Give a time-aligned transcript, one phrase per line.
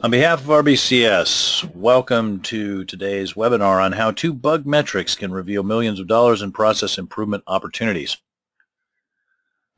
[0.00, 5.64] On behalf of RBCS, welcome to today's webinar on how two bug metrics can reveal
[5.64, 8.16] millions of dollars in process improvement opportunities.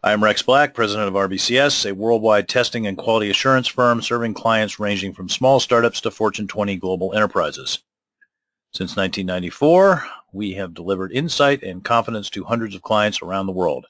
[0.02, 4.78] I'm Rex Black, president of RBCS, a worldwide testing and quality assurance firm serving clients
[4.78, 7.78] ranging from small startups to Fortune 20 global enterprises.
[8.72, 13.86] Since 1994, we have delivered insight and confidence to hundreds of clients around the world.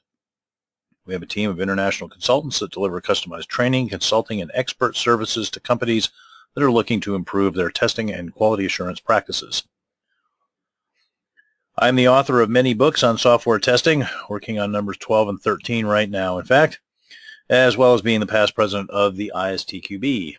[1.05, 5.49] We have a team of international consultants that deliver customized training, consulting, and expert services
[5.49, 6.09] to companies
[6.53, 9.63] that are looking to improve their testing and quality assurance practices.
[11.77, 15.85] I'm the author of many books on software testing, working on numbers 12 and 13
[15.87, 16.79] right now, in fact,
[17.49, 20.37] as well as being the past president of the ISTQB.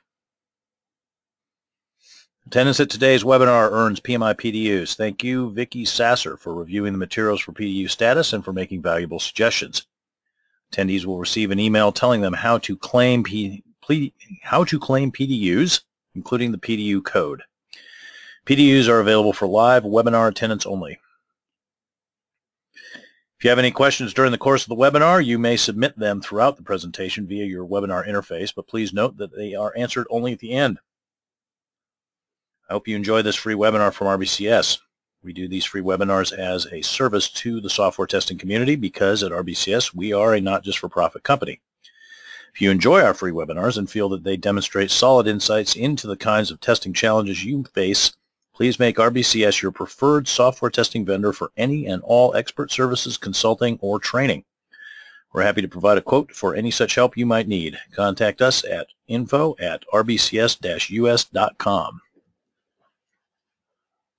[2.46, 4.94] Attendance at today's webinar earns PMI PDUs.
[4.94, 9.18] Thank you, Vicki Sasser, for reviewing the materials for PDU status and for making valuable
[9.18, 9.86] suggestions.
[10.72, 13.62] Attendees will receive an email telling them how to claim P,
[14.42, 15.82] how to claim PDUs,
[16.14, 17.42] including the PDU code.
[18.46, 20.98] PDUs are available for live webinar attendance only.
[23.38, 26.20] If you have any questions during the course of the webinar, you may submit them
[26.20, 30.32] throughout the presentation via your webinar interface, but please note that they are answered only
[30.32, 30.78] at the end.
[32.70, 34.78] I hope you enjoy this free webinar from RBCS.
[35.24, 39.30] We do these free webinars as a service to the software testing community because at
[39.30, 41.60] RBCS we are a not just for profit company.
[42.52, 46.16] If you enjoy our free webinars and feel that they demonstrate solid insights into the
[46.16, 48.12] kinds of testing challenges you face,
[48.52, 53.78] please make RBCS your preferred software testing vendor for any and all expert services, consulting,
[53.80, 54.44] or training.
[55.32, 57.78] We're happy to provide a quote for any such help you might need.
[57.94, 60.50] Contact us at info at rbcs-us.com.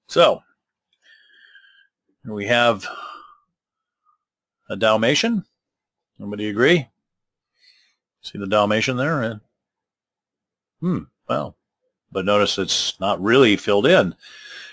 [0.07, 0.43] So,
[2.25, 2.87] we have
[4.69, 5.45] a Dalmatian.
[6.19, 6.87] Everybody agree?
[8.21, 9.41] See the Dalmatian there?
[10.79, 11.57] Hmm, well,
[12.11, 14.15] but notice it's not really filled in.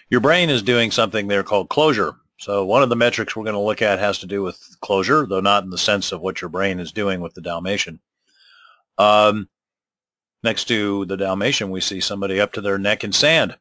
[0.08, 2.14] Your brain is doing something there called closure.
[2.38, 5.26] So one of the metrics we're going to look at has to do with closure,
[5.26, 8.00] though not in the sense of what your brain is doing with the Dalmatian.
[8.96, 9.48] Um,
[10.42, 13.56] next to the Dalmatian, we see somebody up to their neck in sand.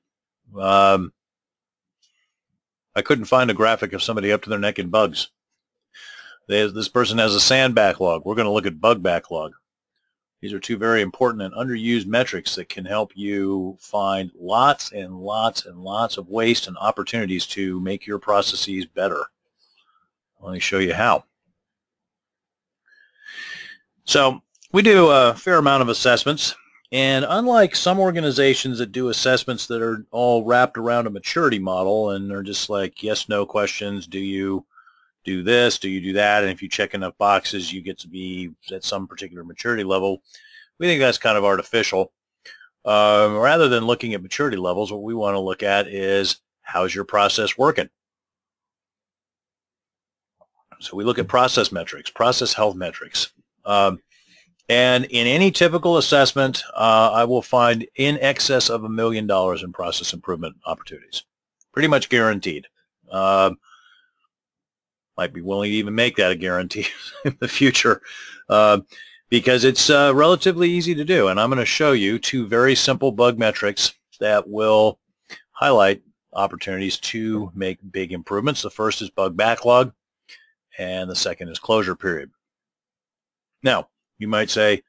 [0.58, 1.12] Um,
[2.96, 5.30] I couldn't find a graphic of somebody up to their neck in bugs.
[6.48, 8.26] this person has a sand backlog.
[8.26, 9.54] We're going to look at bug backlog.
[10.42, 15.20] These are two very important and underused metrics that can help you find lots and
[15.20, 19.26] lots and lots of waste and opportunities to make your processes better.
[20.40, 21.26] Let me show you how.
[24.06, 26.56] So we do a fair amount of assessments
[26.92, 32.12] and unlike some organizations that do assessments that are all wrapped around a maturity model
[32.12, 34.66] and they're just like yes, no questions, do you
[35.24, 38.08] do this, do you do that, and if you check enough boxes, you get to
[38.08, 40.24] be at some particular maturity level,
[40.80, 42.12] we think that's kind of artificial.
[42.86, 46.96] Um, rather than looking at maturity levels, what we want to look at is how's
[46.96, 47.90] your process working?
[50.80, 53.34] So we look at process metrics, process health metrics.
[53.66, 54.02] Um,
[54.70, 59.64] and in any typical assessment, uh, I will find in excess of a million dollars
[59.64, 61.24] in process improvement opportunities.
[61.74, 62.68] Pretty much guaranteed.
[63.12, 63.52] Uh,
[65.18, 66.86] might be willing to even make that a guarantee
[67.26, 68.02] in the future
[68.48, 68.80] uh,
[69.30, 71.28] because it's uh, relatively easy to do.
[71.28, 75.00] And I'm going to show you two very simple bug metrics that will
[75.52, 76.04] highlight
[76.34, 78.62] opportunities to make big improvements.
[78.62, 79.94] The first is bug backlog,
[80.78, 82.30] and the second is closure period.
[83.64, 84.84] Now, you might say,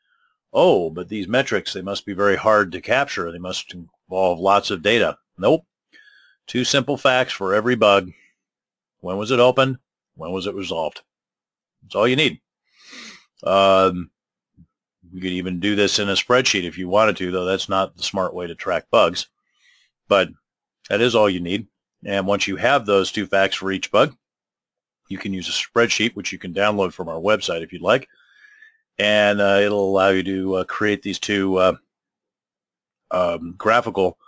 [0.52, 3.30] oh, but these metrics, they must be very hard to capture.
[3.30, 5.16] They must involve lots of data.
[5.38, 5.64] Nope.
[6.46, 8.10] Two simple facts for every bug.
[9.00, 9.78] When was it opened?
[10.16, 11.00] When was it resolved?
[11.82, 12.40] That's all you need.
[13.44, 14.10] Um,
[15.12, 17.96] you could even do this in a spreadsheet if you wanted to, though that's not
[17.96, 19.28] the smart way to track bugs.
[20.08, 20.28] But
[20.88, 21.68] that is all you need.
[22.04, 24.16] And once you have those two facts for each bug,
[25.08, 28.08] you can use a spreadsheet, which you can download from our website if you'd like,
[29.00, 31.72] and uh, it'll allow you to uh, create these two uh,
[33.10, 34.18] um, graphical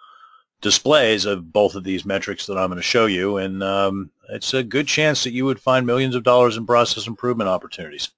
[0.63, 4.55] displays of both of these metrics that I'm going to show you, and um, it's
[4.55, 8.09] a good chance that you would find millions of dollars in process improvement opportunities.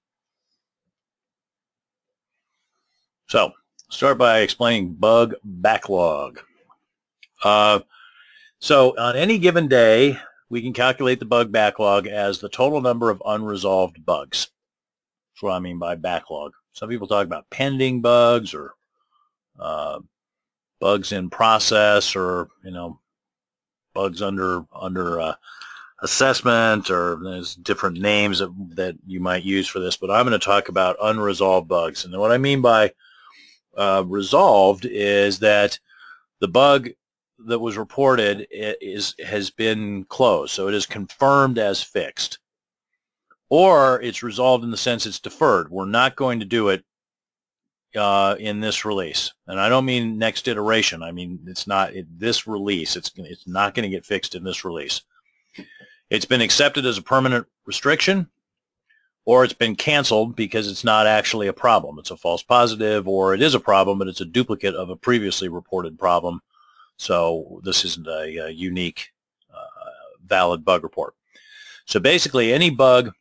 [3.26, 3.52] So,
[3.90, 6.38] start by explaining bug backlog.
[7.42, 7.80] Uh,
[8.60, 13.10] so, on any given day, we can calculate the bug backlog as the total number
[13.10, 14.50] of unresolved bugs.
[15.44, 16.52] What I mean by backlog.
[16.72, 18.74] Some people talk about pending bugs or
[19.58, 20.00] uh,
[20.80, 22.98] bugs in process or, you know,
[23.94, 25.34] bugs under under uh,
[26.02, 30.38] assessment or there's different names that, that you might use for this, but I'm going
[30.38, 32.04] to talk about unresolved bugs.
[32.04, 32.92] And what I mean by
[33.76, 35.78] uh, resolved is that
[36.40, 36.88] the bug
[37.46, 42.38] that was reported is has been closed, so it is confirmed as fixed.
[43.54, 45.70] Or it's resolved in the sense it's deferred.
[45.70, 46.84] We're not going to do it
[47.94, 51.04] uh, in this release, and I don't mean next iteration.
[51.04, 52.96] I mean it's not it, this release.
[52.96, 55.02] It's it's not going to get fixed in this release.
[56.10, 58.28] It's been accepted as a permanent restriction,
[59.24, 62.00] or it's been canceled because it's not actually a problem.
[62.00, 64.96] It's a false positive, or it is a problem, but it's a duplicate of a
[64.96, 66.40] previously reported problem
[66.96, 69.12] so this isn't a, a unique
[69.52, 71.14] uh, valid bug report.
[71.86, 73.12] So basically any bug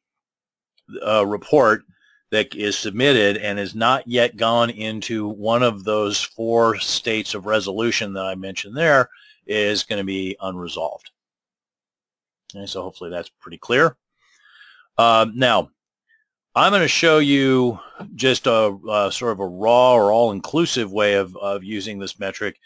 [1.05, 1.83] uh, report
[2.31, 7.45] that is submitted and has not yet gone into one of those four states of
[7.45, 9.09] resolution that I mentioned there
[9.45, 11.11] is going to be unresolved.
[12.55, 13.95] Okay, so hopefully that's pretty clear.
[14.97, 15.69] Um, now,
[16.55, 17.79] I'm going to show you
[18.15, 22.57] just a, a, sort of a raw or all-inclusive way of, of using this metric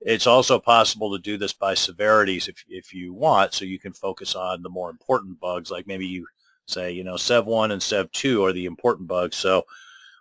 [0.00, 3.92] it's also possible to do this by severities if, if you want, so you can
[3.92, 6.26] focus on the more important bugs, like maybe you
[6.66, 9.64] say, you know, SEV1 and SEV2 are the important bugs, so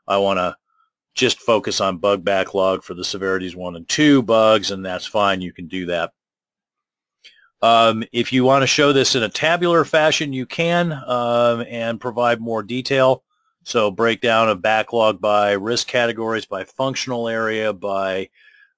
[0.08, 0.56] I want to
[1.16, 5.42] just focus on bug backlog for the severities 1 and 2 bugs, and that's fine.
[5.42, 6.12] You can do that.
[7.62, 12.00] Um, if you want to show this in a tabular fashion, you can, um, and
[12.00, 13.24] provide more detail.
[13.64, 18.30] So breakdown of backlog by risk categories, by functional area, by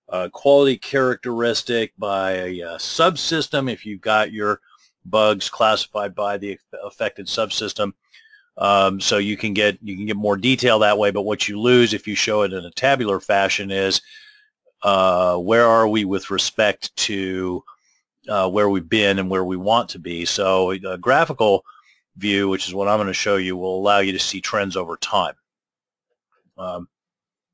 [0.09, 4.61] uh, quality characteristic by a, uh, subsystem if you've got your
[5.09, 7.93] bugs classified by the affected subsystem.
[8.57, 11.11] Um, so you can get you can get more detail that way.
[11.11, 14.01] But what you lose if you show it in a tabular fashion is
[14.83, 17.63] uh, where are we with respect to
[18.27, 20.25] uh, where we've been and where we want to be.
[20.25, 21.63] So a graphical
[22.17, 24.75] view, which is what I'm going to show you, will allow you to see trends
[24.75, 25.35] over time.
[26.57, 26.87] Um,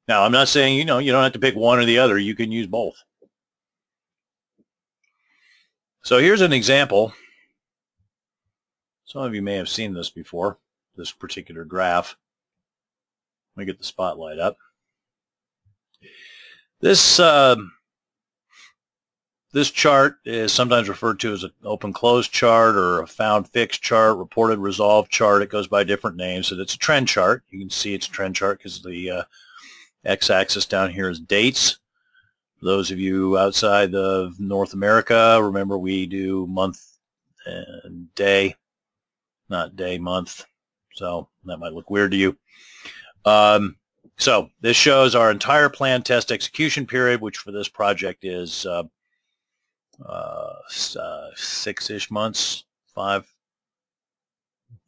[0.07, 2.17] now, I'm not saying, you know, you don't have to pick one or the other.
[2.17, 2.95] You can use both.
[6.03, 7.13] So here's an example.
[9.13, 10.57] Some of you may have seen this before,
[10.95, 12.17] this particular graph.
[13.55, 14.57] Let me get the spotlight up.
[16.81, 17.57] This uh,
[19.51, 24.57] this chart is sometimes referred to as an open-closed chart or a found-fixed chart, reported
[24.57, 25.43] resolved chart.
[25.43, 26.51] It goes by different names.
[26.51, 27.43] And it's a trend chart.
[27.51, 29.23] You can see it's a trend chart because the uh,
[30.05, 31.77] X-axis down here is dates.
[32.57, 36.97] For those of you outside of North America, remember we do month
[37.45, 38.55] and day,
[39.53, 40.45] not day, month.
[40.95, 42.37] So that might look weird to you.
[43.25, 43.77] Um,
[44.17, 48.83] so this shows our entire plan test execution period, which for this project is uh,
[50.05, 50.53] uh,
[50.99, 53.25] uh, six-ish months, five,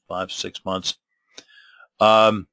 [0.07, 0.97] five, six months.
[1.99, 2.47] Um,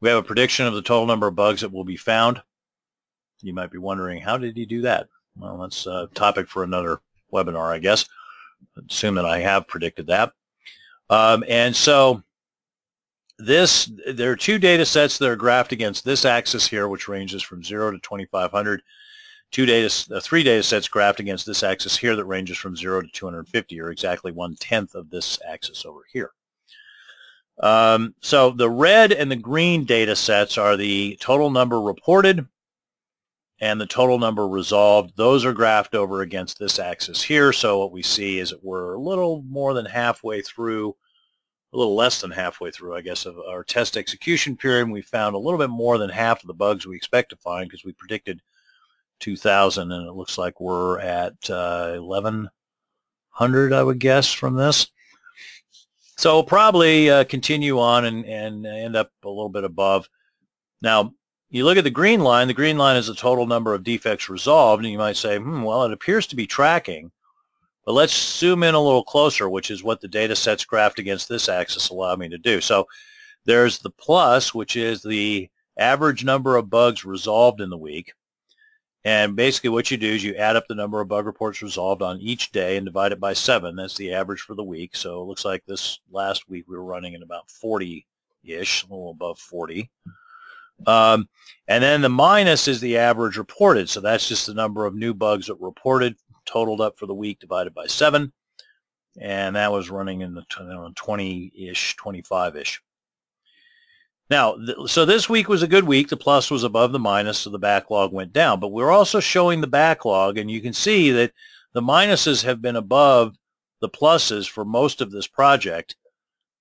[0.00, 2.40] we have a prediction of the total number of bugs that will be found.
[3.42, 5.08] You might be wondering, how did he do that?
[5.36, 7.00] Well, that's a topic for another
[7.32, 8.06] webinar, I guess.
[8.88, 10.32] Assume that I have predicted that.
[11.10, 12.22] Um, and so
[13.38, 17.42] this, there are two data sets that are graphed against this axis here, which ranges
[17.42, 18.82] from 0 to 2500.
[19.50, 23.02] Two data, uh, three data sets graphed against this axis here that ranges from 0
[23.02, 26.30] to 250, or exactly one-tenth of this axis over here.
[27.60, 32.46] Um, so the red and the green data sets are the total number reported
[33.60, 35.16] and the total number resolved.
[35.16, 37.52] Those are graphed over against this axis here.
[37.52, 40.96] So what we see is that we're a little more than halfway through,
[41.72, 44.84] a little less than halfway through, I guess, of our test execution period.
[44.84, 47.36] And we found a little bit more than half of the bugs we expect to
[47.36, 48.40] find because we predicted
[49.20, 54.86] 2,000 and it looks like we're at uh, 1,100, I would guess, from this.
[56.16, 60.08] So we'll probably uh, continue on and, and end up a little bit above.
[60.82, 61.14] Now,
[61.50, 64.28] you look at the green line, the green line is the total number of defects
[64.28, 67.10] resolved, and you might say, hmm, well, it appears to be tracking.
[67.84, 71.28] But let's zoom in a little closer, which is what the data sets graphed against
[71.28, 72.60] this axis allow me to do.
[72.60, 72.86] So
[73.46, 78.12] there's the plus, which is the average number of bugs resolved in the week.
[79.04, 82.02] And basically what you do is you add up the number of bug reports resolved
[82.02, 83.74] on each day and divide it by seven.
[83.74, 84.94] That's the average for the week.
[84.94, 89.10] So it looks like this last week we were running at about 40-ish, a little
[89.10, 89.90] above 40.
[90.86, 91.28] Um,
[91.68, 93.88] and then the minus is the average reported.
[93.88, 97.14] So that's just the number of new bugs that were reported totaled up for the
[97.14, 98.32] week divided by seven.
[99.20, 102.82] And that was running in the 20-ish, 25-ish.
[104.30, 104.56] Now,
[104.86, 106.08] so this week was a good week.
[106.08, 108.60] The plus was above the minus, so the backlog went down.
[108.60, 111.32] But we're also showing the backlog, and you can see that
[111.72, 113.36] the minuses have been above
[113.80, 115.96] the pluses for most of this project,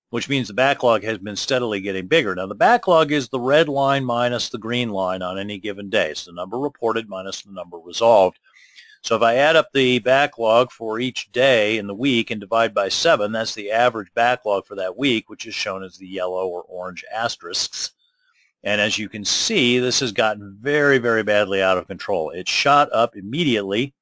[0.09, 2.33] which means the backlog has been steadily getting bigger.
[2.33, 6.11] Now, the backlog is the red line minus the green line on any given day.
[6.11, 8.39] It's the number reported minus the number resolved.
[9.01, 12.73] So if I add up the backlog for each day in the week and divide
[12.73, 16.47] by 7, that's the average backlog for that week, which is shown as the yellow
[16.47, 17.91] or orange asterisks.
[18.63, 22.31] And as you can see, this has gotten very, very badly out of control.
[22.31, 23.93] It shot up immediately,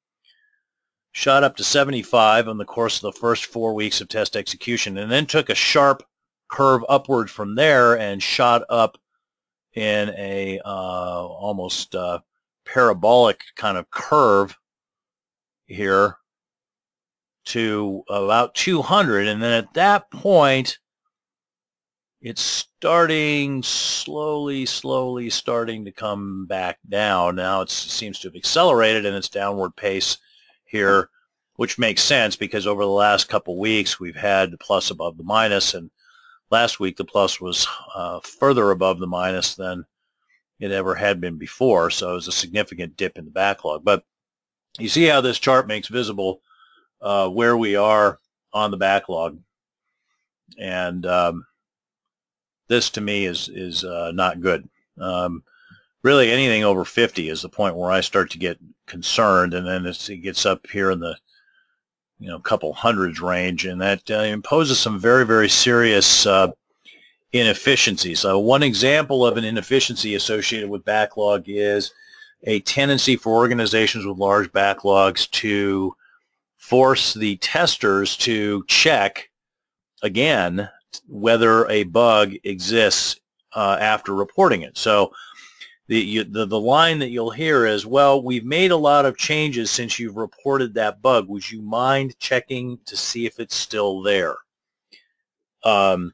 [1.12, 4.98] shot up to 75 in the course of the first four weeks of test execution,
[4.98, 6.02] and then took a sharp
[6.48, 8.98] curve upward from there and shot up
[9.74, 12.18] in a uh, almost uh,
[12.64, 14.56] parabolic kind of curve
[15.66, 16.16] here
[17.44, 20.78] to about 200 and then at that point
[22.20, 27.36] it's starting slowly slowly starting to come back down.
[27.36, 30.18] Now it seems to have accelerated in its downward pace
[30.68, 31.10] here
[31.56, 35.24] which makes sense because over the last couple weeks we've had the plus above the
[35.24, 35.90] minus and
[36.50, 39.84] last week the plus was uh, further above the minus than
[40.60, 44.04] it ever had been before so it was a significant dip in the backlog but
[44.78, 46.40] you see how this chart makes visible
[47.00, 48.18] uh, where we are
[48.52, 49.38] on the backlog.
[50.58, 51.46] And um,
[52.68, 54.68] this to me is, is uh, not good.
[55.00, 55.42] Um,
[56.02, 58.58] really anything over 50 is the point where I start to get
[58.88, 61.16] concerned and then it gets up here in the
[62.18, 66.48] you know couple hundreds range and that uh, imposes some very very serious uh,
[67.32, 68.20] inefficiencies.
[68.20, 71.92] So one example of an inefficiency associated with backlog is
[72.44, 75.94] a tendency for organizations with large backlogs to
[76.56, 79.30] force the testers to check
[80.02, 80.68] again
[81.06, 83.20] whether a bug exists
[83.54, 84.76] uh, after reporting it.
[84.76, 85.12] So
[85.88, 89.16] the, you, the the line that you'll hear is, well, we've made a lot of
[89.16, 91.28] changes since you've reported that bug.
[91.28, 94.36] Would you mind checking to see if it's still there?
[95.64, 96.12] Um,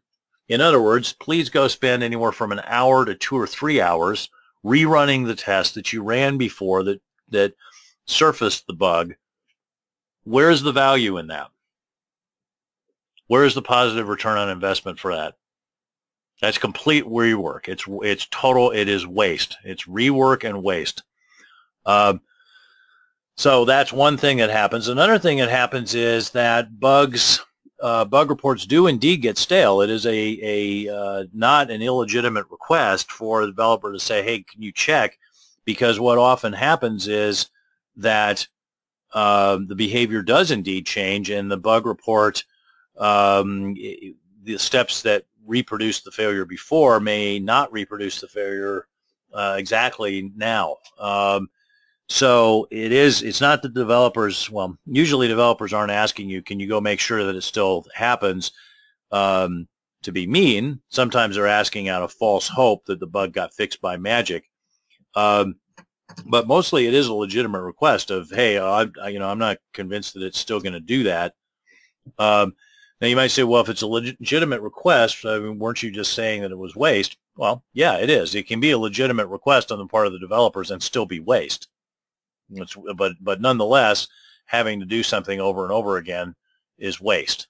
[0.49, 4.28] in other words, please go spend anywhere from an hour to two or three hours
[4.64, 7.00] rerunning the test that you ran before that,
[7.31, 7.54] that
[8.07, 9.14] surfaced the bug,
[10.25, 11.50] where's the value in that?
[13.26, 15.35] Where's the positive return on investment for that?
[16.44, 17.68] That's complete rework.
[17.68, 18.70] It's it's total.
[18.70, 19.56] It is waste.
[19.64, 21.02] It's rework and waste.
[21.86, 22.20] Um,
[23.34, 24.88] so that's one thing that happens.
[24.88, 27.40] Another thing that happens is that bugs
[27.80, 29.80] uh, bug reports do indeed get stale.
[29.80, 34.42] It is a, a uh, not an illegitimate request for the developer to say, hey,
[34.42, 35.18] can you check?
[35.64, 37.48] Because what often happens is
[37.96, 38.46] that
[39.14, 42.44] uh, the behavior does indeed change and the bug report,
[42.98, 43.72] um,
[44.42, 48.86] the steps that reproduced the failure before may not reproduce the failure
[49.32, 50.76] uh, exactly now.
[50.98, 51.48] Um,
[52.08, 56.68] so it is, it's not the developers, well, usually developers aren't asking you, can you
[56.68, 58.52] go make sure that it still happens
[59.10, 59.66] um,
[60.02, 60.80] to be mean.
[60.90, 64.50] Sometimes they're asking out of false hope that the bug got fixed by magic.
[65.14, 65.56] Um,
[66.26, 70.14] but mostly it is a legitimate request of, hey, I, you know, I'm not convinced
[70.14, 71.34] that it's still going to do that.
[72.18, 72.54] Um,
[73.00, 76.12] now you might say, well, if it's a legitimate request, I mean, weren't you just
[76.12, 77.16] saying that it was waste?
[77.36, 78.34] Well, yeah, it is.
[78.34, 81.20] It can be a legitimate request on the part of the developers and still be
[81.20, 81.68] waste.
[82.50, 84.06] It's, but but nonetheless,
[84.46, 86.36] having to do something over and over again
[86.78, 87.48] is waste.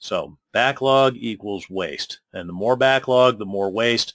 [0.00, 2.20] So backlog equals waste.
[2.32, 4.14] And the more backlog, the more waste.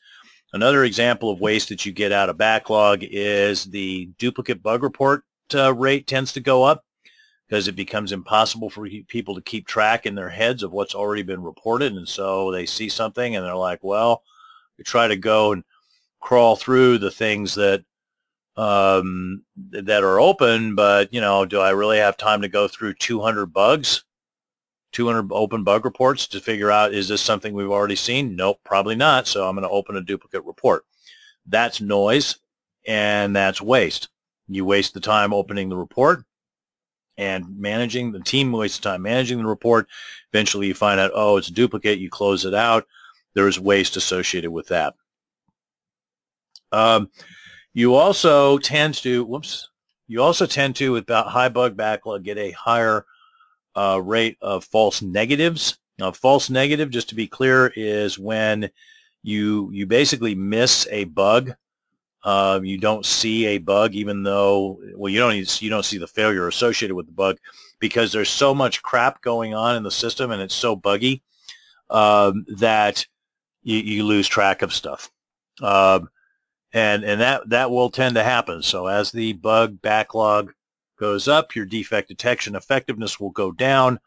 [0.51, 5.23] Another example of waste that you get out of backlog is the duplicate bug report
[5.53, 6.85] uh, rate tends to go up
[7.47, 11.23] because it becomes impossible for people to keep track in their heads of what's already
[11.23, 11.93] been reported.
[11.93, 14.23] And so they see something and they're like, well,
[14.77, 15.63] we try to go and
[16.19, 17.83] crawl through the things that
[18.55, 22.93] um, that are open, but you know, do I really have time to go through
[22.93, 24.03] 200 bugs,
[24.91, 28.35] 200 open bug reports to figure out is this something we've already seen?
[28.35, 29.27] Nope, probably not.
[29.27, 30.85] So I'm going to open a duplicate report.
[31.47, 32.37] That's noise
[32.85, 34.09] and that's waste.
[34.47, 36.23] You waste the time opening the report
[37.17, 39.87] and managing the team wastes time managing the report.
[40.33, 41.99] Eventually you find out, oh, it's a duplicate.
[41.99, 42.87] You close it out.
[43.33, 44.95] There is waste associated with that.
[46.71, 47.09] Um,
[47.73, 49.69] you also tend to, whoops,
[50.07, 53.05] you also tend to, with high bug backlog, get a higher
[53.75, 55.77] uh, rate of false negatives.
[55.99, 58.69] Now, false negative, just to be clear, is when
[59.21, 61.53] you you basically miss a bug.
[62.23, 66.07] Uh, you don't see a bug, even though well, you don't you don't see the
[66.07, 67.37] failure associated with the bug
[67.79, 71.21] because there's so much crap going on in the system and it's so buggy
[71.89, 73.05] um, that
[73.61, 75.11] you, you lose track of stuff.
[75.61, 76.09] Um,
[76.73, 78.63] and and that that will tend to happen.
[78.63, 80.53] So as the bug backlog
[80.97, 83.99] goes up, your defect detection effectiveness will go down.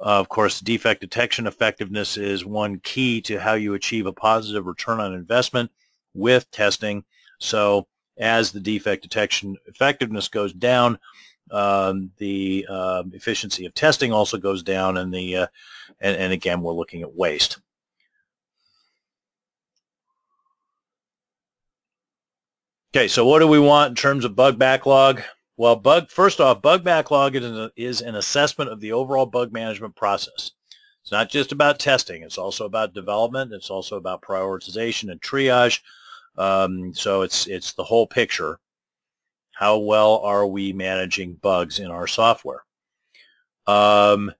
[0.00, 4.66] Uh, of course, defect detection effectiveness is one key to how you achieve a positive
[4.66, 5.70] return on investment
[6.14, 7.04] with testing.
[7.38, 7.86] So
[8.18, 10.98] as the defect detection effectiveness goes down,
[11.50, 15.46] um, the uh, efficiency of testing also goes down, and the uh,
[16.00, 17.58] and, and again we're looking at waste.
[22.94, 25.22] Okay, so what do we want in terms of bug backlog?
[25.56, 29.52] Well, bug first off, bug backlog is an, is an assessment of the overall bug
[29.52, 30.52] management process.
[31.02, 32.22] It's not just about testing.
[32.22, 33.52] It's also about development.
[33.52, 35.80] It's also about prioritization and triage.
[36.38, 38.58] Um, so it's it's the whole picture.
[39.52, 42.64] How well are we managing bugs in our software?
[43.66, 44.32] Um,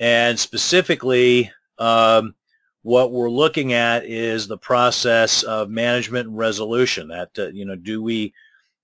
[0.00, 2.34] and specifically, um,
[2.82, 7.08] what we're looking at is the process of management and resolution.
[7.08, 8.34] That uh, you know, do we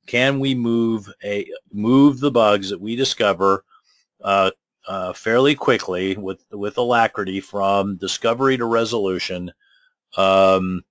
[0.06, 3.64] can we move a move the bugs that we discover
[4.22, 4.50] uh,
[4.86, 9.52] uh, fairly quickly with with alacrity from discovery to resolution
[10.16, 10.84] um,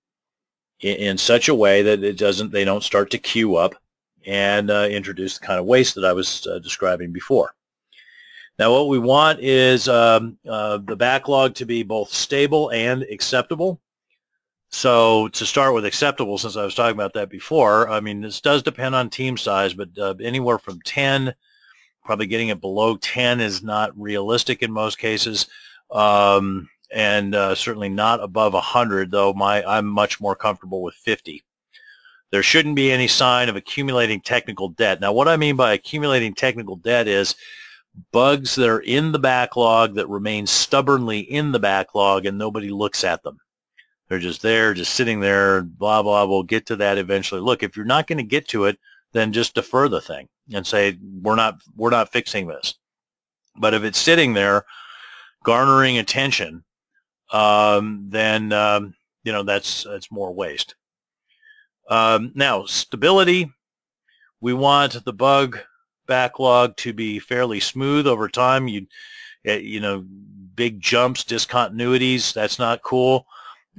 [0.84, 3.75] in, in, such a way that it doesn't they don't start to queue up
[4.25, 7.56] and uh, introduce the kind of waste that I was uh, describing before.
[8.60, 13.80] Now what we want is um, uh, the backlog to be both stable and acceptable.
[14.70, 18.42] So to start with acceptable, since I was talking about that before, I mean, this
[18.42, 21.34] does depend on team size, but uh, anywhere from 10,
[22.04, 25.48] probably getting it below 10 is not realistic in most cases.
[25.92, 31.43] Um, and uh, certainly not above 100, though my I'm much more comfortable with 50
[32.33, 35.00] there shouldn't be any sign of accumulating technical debt.
[35.00, 37.35] Now, what I mean by accumulating technical debt is
[38.12, 43.03] bugs that are in the backlog that remain stubbornly in the backlog and nobody looks
[43.03, 43.38] at them.
[44.09, 47.39] They're just there, just sitting there, blah, blah, we'll get to that eventually.
[47.39, 48.79] Look, if you're not going to get to it,
[49.12, 52.73] then just defer the thing and say, we're not, we're not fixing this.
[53.55, 54.65] But if it's sitting there
[55.43, 56.63] garnering attention,
[57.34, 60.75] um, then, um, you know, that's, that's more waste.
[61.90, 63.52] Um, now, stability,
[64.40, 65.60] we want the bug
[66.08, 68.67] backlog to be fairly smooth over time.
[68.67, 68.88] You,
[69.46, 70.06] eh, you know,
[70.56, 73.26] big jumps, discontinuities, that's not cool.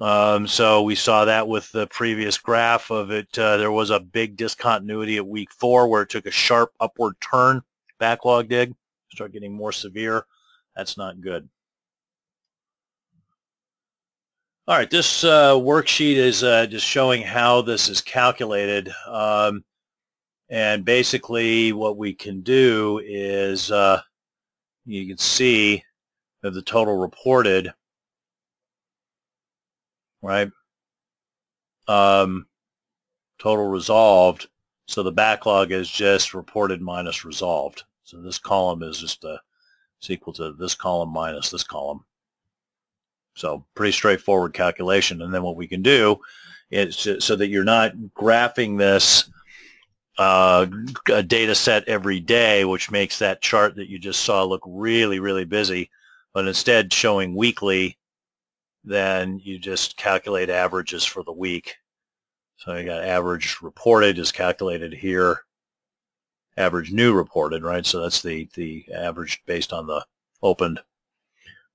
[0.00, 3.38] Um, so we saw that with the previous graph of it.
[3.38, 7.14] Uh, there was a big discontinuity at week four where it took a sharp upward
[7.20, 7.62] turn,
[8.00, 8.74] backlog did,
[9.12, 10.26] start getting more severe.
[10.74, 11.48] That's not good.
[14.66, 18.90] All right, this uh, worksheet is uh, just showing how this is calculated.
[19.06, 19.62] Um,
[20.48, 24.00] and basically what we can do is uh,
[24.86, 25.84] you can see
[26.40, 27.74] that the total reported,
[30.22, 30.50] right,
[31.86, 32.46] um,
[33.38, 34.48] total resolved.
[34.88, 37.84] So the backlog is just reported minus resolved.
[38.04, 42.06] So this column is just it's equal to this column minus this column.
[43.34, 45.22] So pretty straightforward calculation.
[45.22, 46.20] And then what we can do
[46.70, 49.28] is so that you're not graphing this
[50.18, 50.66] uh,
[51.26, 55.44] data set every day, which makes that chart that you just saw look really, really
[55.44, 55.90] busy,
[56.32, 57.98] but instead showing weekly,
[58.84, 61.76] then you just calculate averages for the week.
[62.56, 65.40] So you got average reported is calculated here,
[66.56, 67.84] average new reported, right?
[67.84, 70.04] So that's the, the average based on the
[70.42, 70.80] opened.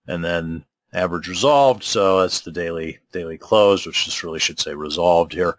[0.08, 4.74] And then average resolved, so that's the daily daily close, which just really should say
[4.74, 5.58] resolved here.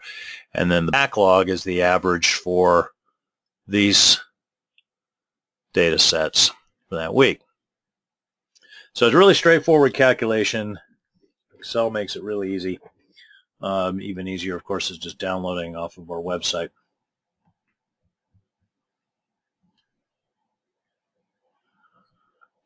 [0.54, 2.90] And then the backlog is the average for
[3.68, 4.20] these
[5.72, 6.50] data sets
[6.88, 7.40] for that week.
[8.94, 10.78] So it's a really straightforward calculation.
[11.56, 12.80] Excel makes it really easy.
[13.62, 16.70] Um, even easier, of course, is just downloading off of our website.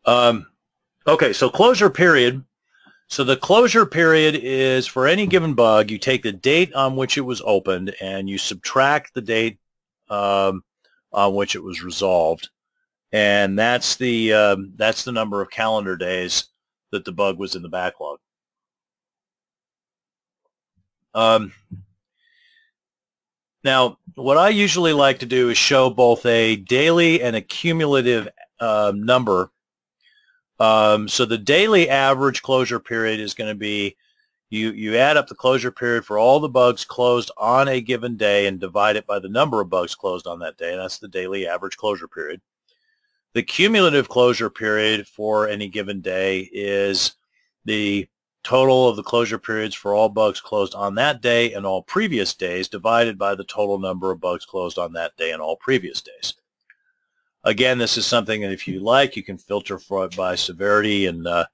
[0.07, 0.47] Um,
[1.07, 2.45] okay, so closure period
[3.09, 7.19] so the closure period is for any given bug, you take the date on which
[7.19, 9.59] it was opened and you subtract the date
[10.09, 10.65] um,
[11.13, 12.49] on which it was resolved.
[13.13, 16.49] And that's the, um, that's the number of calendar days
[16.91, 18.19] that the bug was in the backlog.
[21.15, 21.53] Um,
[23.63, 28.29] now, what I usually like to do is show both a daily and a cumulative
[28.61, 29.51] uh, number
[30.61, 33.97] um, so the daily average closure period is going to be
[34.51, 38.17] you, you add up the closure period for all the bugs closed on a given
[38.17, 40.73] day and divide it by the number of bugs closed on that day.
[40.73, 42.41] And that's the daily average closure period.
[43.33, 47.17] The cumulative closure period for any given day is
[47.65, 48.07] the
[48.45, 52.35] total of the closure periods for all bugs closed on that day and all previous
[52.35, 56.01] days divided by the total number of bugs closed on that day and all previous
[56.01, 56.35] days.
[57.45, 61.07] Again, this is something that if you like, you can filter for it by severity
[61.07, 61.45] and uh,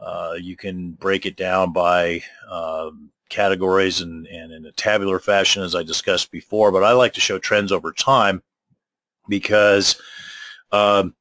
[0.00, 5.62] uh, you can break it down by um, categories and, and in a tabular fashion
[5.62, 8.42] as I discussed before, but I like to show trends over time
[9.28, 10.00] because
[10.72, 11.14] um,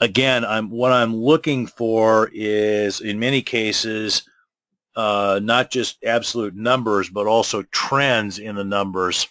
[0.00, 4.28] again, I'm what I'm looking for is in many cases
[4.96, 9.28] uh, not just absolute numbers, but also trends in the numbers,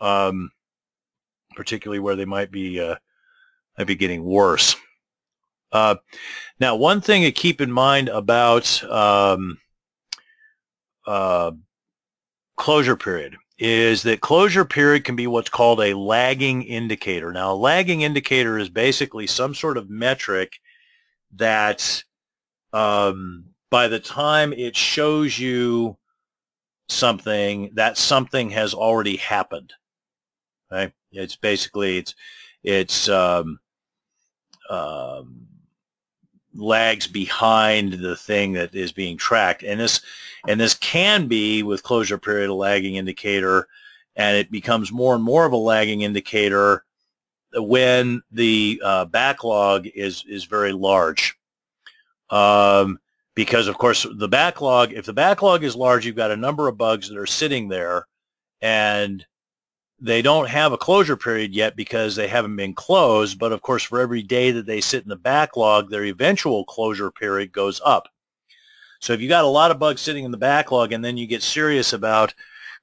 [0.00, 0.50] um,
[1.54, 2.96] particularly where they might be uh,
[3.78, 4.76] might be getting worse.
[5.72, 5.96] Uh,
[6.60, 9.58] now, one thing to keep in mind about um,
[11.06, 11.50] uh,
[12.56, 17.32] closure period is that closure period can be what's called a lagging indicator.
[17.32, 20.60] Now, a lagging indicator is basically some sort of metric
[21.36, 22.02] that
[22.72, 25.96] um, by the time it shows you
[26.88, 29.72] something, that something has already happened.
[30.70, 30.92] Right?
[31.14, 32.14] It's basically it's
[32.62, 33.60] it's um,
[34.70, 35.46] um,
[36.54, 39.62] lags behind the thing that is being tracked.
[39.62, 40.00] And this,
[40.48, 43.68] and this can be with closure period a lagging indicator,
[44.16, 46.84] and it becomes more and more of a lagging indicator
[47.54, 51.36] when the uh, backlog is is very large.
[52.30, 52.98] Um,
[53.34, 56.78] because of course the backlog, if the backlog is large, you've got a number of
[56.78, 58.06] bugs that are sitting there,
[58.60, 59.24] and
[60.04, 63.82] they don't have a closure period yet because they haven't been closed, but of course
[63.82, 68.10] for every day that they sit in the backlog, their eventual closure period goes up.
[69.00, 71.26] So if you got a lot of bugs sitting in the backlog and then you
[71.26, 72.34] get serious about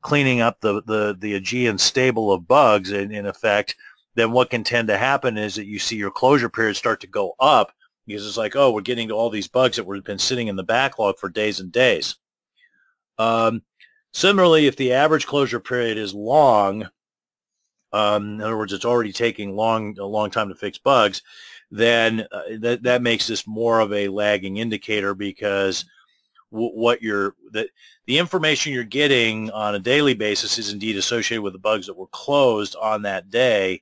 [0.01, 3.75] cleaning up the, the, the Augean stable of bugs in, in effect,
[4.15, 7.07] then what can tend to happen is that you see your closure period start to
[7.07, 7.71] go up
[8.07, 10.55] because it's like, oh, we're getting to all these bugs that have been sitting in
[10.55, 12.15] the backlog for days and days.
[13.19, 13.61] Um,
[14.11, 16.89] similarly, if the average closure period is long,
[17.93, 21.21] um, in other words, it's already taking long a long time to fix bugs,
[21.69, 25.85] then uh, that that makes this more of a lagging indicator because
[26.51, 27.67] w- what you're the
[28.05, 31.97] the information you're getting on a daily basis is indeed associated with the bugs that
[31.97, 33.81] were closed on that day,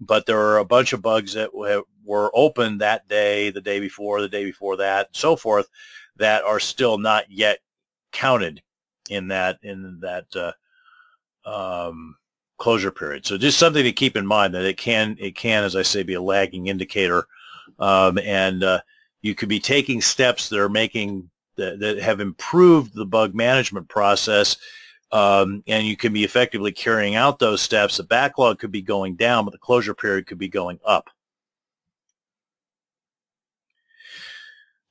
[0.00, 4.20] but there are a bunch of bugs that were open that day, the day before,
[4.20, 5.68] the day before that, so forth,
[6.16, 7.58] that are still not yet
[8.12, 8.62] counted
[9.08, 10.52] in that in that uh,
[11.44, 12.16] um,
[12.60, 13.26] closure period.
[13.26, 16.04] So just something to keep in mind that it can, it can, as I say,
[16.04, 17.26] be a lagging indicator.
[17.78, 18.80] Um, and uh,
[19.22, 23.88] you could be taking steps that are making, that, that have improved the bug management
[23.88, 24.56] process
[25.12, 27.96] um, and you can be effectively carrying out those steps.
[27.96, 31.10] The backlog could be going down, but the closure period could be going up.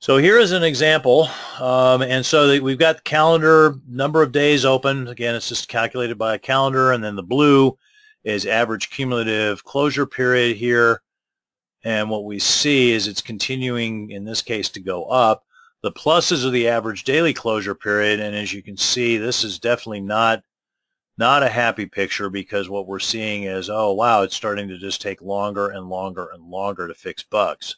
[0.02, 5.06] So here is an example, um, and so we've got calendar number of days open.
[5.08, 7.76] Again, it's just calculated by a calendar, and then the blue
[8.24, 11.02] is average cumulative closure period here.
[11.84, 15.44] And what we see is it's continuing, in this case, to go up.
[15.82, 19.58] The pluses are the average daily closure period, and as you can see, this is
[19.58, 20.42] definitely not
[21.18, 25.02] not a happy picture because what we're seeing is, oh wow, it's starting to just
[25.02, 27.76] take longer and longer and longer to fix bugs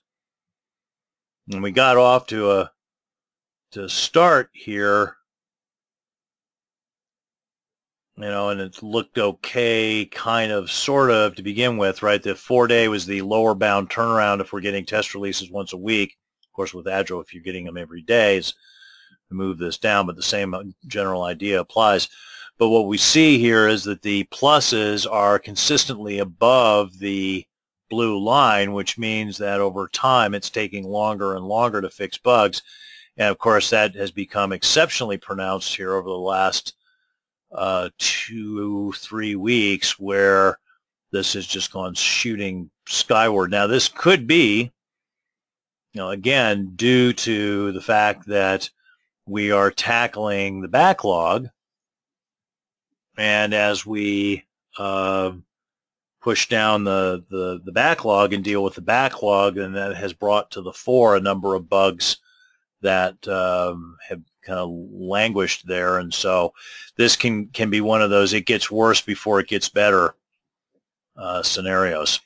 [1.50, 2.72] and we got off to a
[3.72, 5.16] to start here.
[8.16, 12.22] You know and it looked okay kind of sort of to begin with right?
[12.22, 15.78] The four day was the lower bound turnaround if we're getting test releases once a
[15.78, 16.16] week.
[16.44, 18.54] Of course with agile if you're getting them every day it's
[19.30, 22.08] move this down but the same uh, general idea applies.
[22.58, 27.46] But what we see here is that the pluses are consistently above the
[27.92, 32.62] blue line, which means that over time it's taking longer and longer to fix bugs.
[33.18, 36.74] And of course, that has become exceptionally pronounced here over the last
[37.54, 40.58] uh, two, three weeks where
[41.10, 43.50] this has just gone shooting skyward.
[43.50, 44.72] Now, this could be,
[45.92, 48.70] you know, again, due to the fact that
[49.26, 51.48] we are tackling the backlog.
[53.18, 54.46] And as we
[54.78, 55.32] uh,
[56.22, 60.52] push down the, the, the backlog and deal with the backlog, and that has brought
[60.52, 62.18] to the fore a number of bugs
[62.80, 65.98] that um, have kind of languished there.
[65.98, 66.52] And so
[66.96, 70.14] this can, can be one of those it gets worse before it gets better
[71.16, 72.20] uh, scenarios.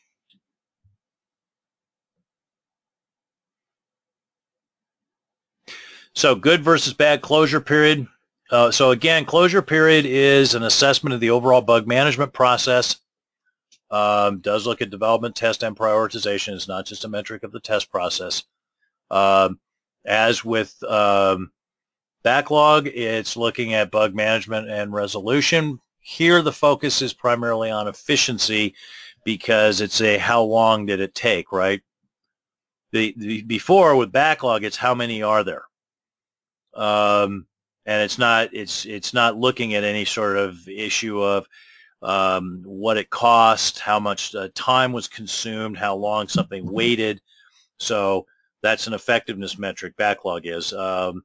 [6.14, 8.06] So good versus bad closure period.
[8.50, 12.96] Uh, so again, closure period is an assessment of the overall bug management process
[13.90, 16.54] um, does look at development, test, and prioritization.
[16.54, 18.44] It's not just a metric of the test process.
[19.10, 19.60] Um,
[20.04, 21.52] as with um,
[22.22, 25.80] backlog, it's looking at bug management and resolution.
[26.00, 28.74] Here, the focus is primarily on efficiency
[29.24, 31.82] because it's a how long did it take, right?
[32.92, 35.64] The, the before with backlog, it's how many are there.
[36.74, 37.46] Um,
[37.86, 41.48] and it's not it's it's not looking at any sort of issue of
[42.06, 47.20] um, what it cost, how much uh, time was consumed, how long something waited.
[47.78, 48.26] So
[48.62, 49.96] that's an effectiveness metric.
[49.96, 51.24] Backlog is um,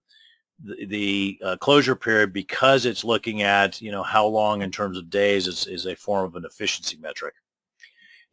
[0.63, 4.98] the, the uh, closure period because it's looking at you know how long in terms
[4.98, 7.36] of days is, is a form of an efficiency metric.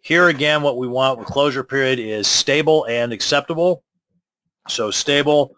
[0.00, 3.84] Here again, what we want with closure period is stable and acceptable.
[4.68, 5.54] So stable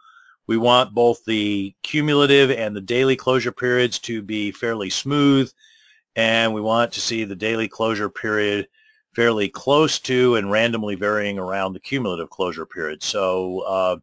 [0.48, 5.52] we want both the cumulative and the daily closure periods to be fairly smooth,
[6.16, 8.68] and we want to see the daily closure period
[9.14, 13.02] fairly close to and randomly varying around the cumulative closure period.
[13.02, 13.96] So uh,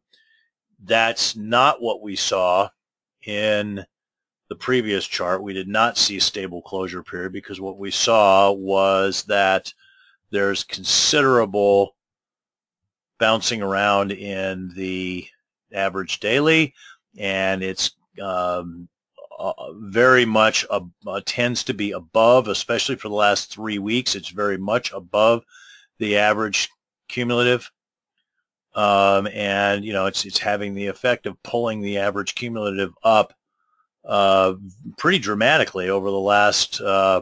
[0.84, 2.70] that's not what we saw
[3.26, 3.86] in
[4.50, 5.44] the previous chart.
[5.44, 9.74] We did not see a stable closure period because what we saw was that
[10.30, 11.96] there's considerable
[13.20, 15.26] bouncing around in the
[15.74, 16.74] average daily,
[17.18, 17.92] and it's
[18.22, 18.88] um,
[19.38, 20.82] uh, very much uh,
[21.26, 24.16] tends to be above, especially for the last three weeks.
[24.16, 25.44] It's very much above
[26.00, 26.70] the average
[27.08, 27.70] cumulative,
[28.74, 33.34] um, and you know it's it's having the effect of pulling the average cumulative up
[34.06, 34.54] uh,
[34.98, 37.22] pretty dramatically over the last uh,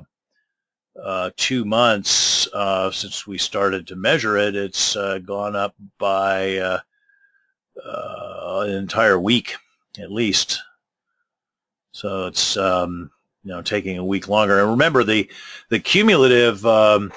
[1.36, 2.48] two months
[2.92, 4.56] since we started to measure it.
[4.56, 6.80] It's gone up by
[7.84, 9.56] an entire week
[10.00, 10.62] at least.
[11.96, 13.10] So it's um,
[13.46, 14.60] you know taking a week longer.
[14.60, 15.32] And remember the
[15.70, 17.14] the cumulative um,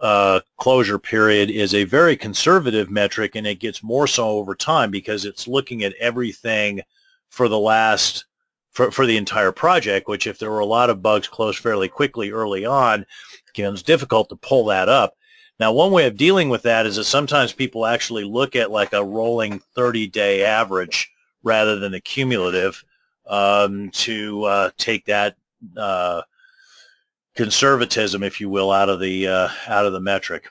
[0.00, 4.92] uh, closure period is a very conservative metric, and it gets more so over time
[4.92, 6.80] because it's looking at everything
[7.28, 8.26] for the last
[8.70, 10.06] for, for the entire project.
[10.06, 13.04] Which, if there were a lot of bugs closed fairly quickly early on,
[13.52, 15.16] becomes difficult to pull that up.
[15.58, 18.92] Now, one way of dealing with that is that sometimes people actually look at like
[18.92, 21.10] a rolling 30-day average
[21.42, 22.84] rather than a cumulative
[23.26, 25.36] um, to uh, take that
[25.76, 26.22] uh,
[27.34, 30.48] conservatism, if you will, out of the uh, out of the metric.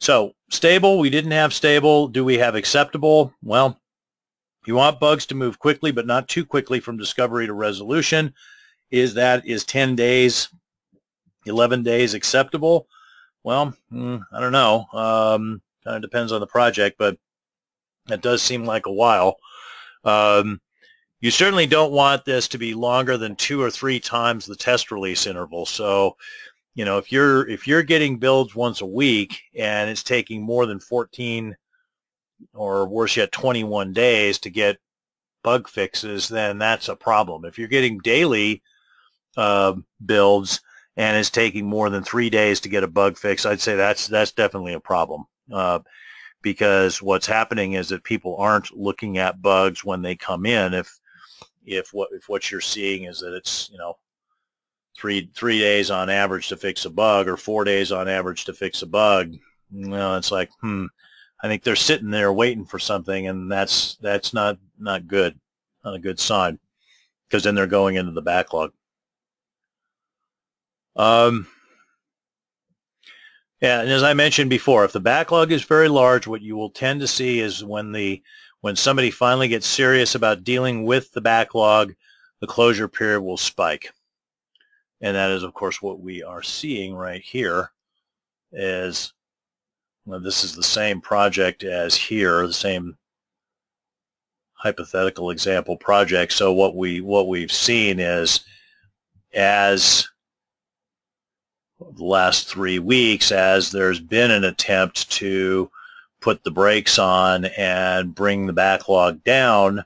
[0.00, 2.08] So stable, we didn't have stable.
[2.08, 3.32] Do we have acceptable?
[3.42, 3.80] Well,
[4.66, 8.34] you want bugs to move quickly, but not too quickly from discovery to resolution.
[8.90, 10.48] Is that is 10 days
[11.46, 12.86] 11 days acceptable?
[13.42, 14.86] Well, mm, I don't know.
[14.92, 17.16] Um, kind of depends on the project, but
[18.08, 19.36] it does seem like a while.
[20.04, 20.60] Um,
[21.20, 24.90] you certainly don't want this to be longer than two or three times the test
[24.90, 25.66] release interval.
[25.66, 26.16] So,
[26.74, 30.66] you know, if you're if you're getting builds once a week and it's taking more
[30.66, 31.56] than 14
[32.54, 34.78] or worse yet 21 days to get
[35.44, 37.44] bug fixes, then that's a problem.
[37.44, 38.62] If you're getting daily
[39.36, 40.60] uh, builds,
[40.96, 44.06] and it's taking more than three days to get a bug fix, I'd say that's
[44.08, 45.24] that's definitely a problem.
[45.50, 45.80] Uh,
[46.42, 50.74] because what's happening is that people aren't looking at bugs when they come in.
[50.74, 50.98] If
[51.64, 53.96] if what if what you're seeing is that it's you know
[54.96, 58.52] three three days on average to fix a bug or four days on average to
[58.52, 59.32] fix a bug,
[59.70, 60.86] you know, it's like hmm,
[61.42, 65.38] I think they're sitting there waiting for something, and that's that's not not good,
[65.84, 66.58] not a good sign,
[67.28, 68.72] because then they're going into the backlog.
[70.94, 71.46] Um,
[73.62, 77.00] and as I mentioned before, if the backlog is very large, what you will tend
[77.00, 78.22] to see is when the
[78.60, 81.94] when somebody finally gets serious about dealing with the backlog,
[82.40, 83.90] the closure period will spike.
[85.00, 87.72] And that is, of course, what we are seeing right here
[88.52, 89.12] is
[90.04, 92.96] well, this is the same project as here, the same
[94.54, 96.32] hypothetical example project.
[96.32, 98.40] So what we what we've seen is
[99.34, 100.08] as
[101.96, 105.70] the last three weeks as there's been an attempt to
[106.20, 109.84] put the brakes on and bring the backlog down,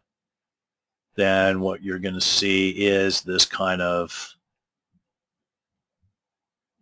[1.14, 4.34] then what you're going to see is this kind of,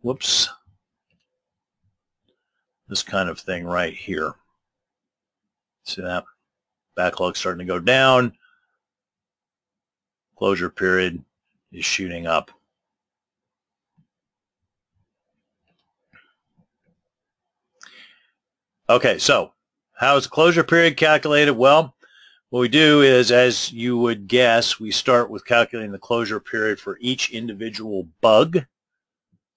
[0.03, 0.48] whoops,
[2.88, 4.35] this kind of thing right here.
[5.85, 6.24] See that?
[6.96, 8.33] Backlog starting to go down.
[10.37, 11.22] Closure period
[11.72, 12.50] is shooting up.
[18.87, 19.53] Okay, so
[19.94, 21.55] how is the closure period calculated?
[21.55, 21.94] Well,
[22.51, 26.79] what we do is, as you would guess, we start with calculating the closure period
[26.79, 28.66] for each individual bug.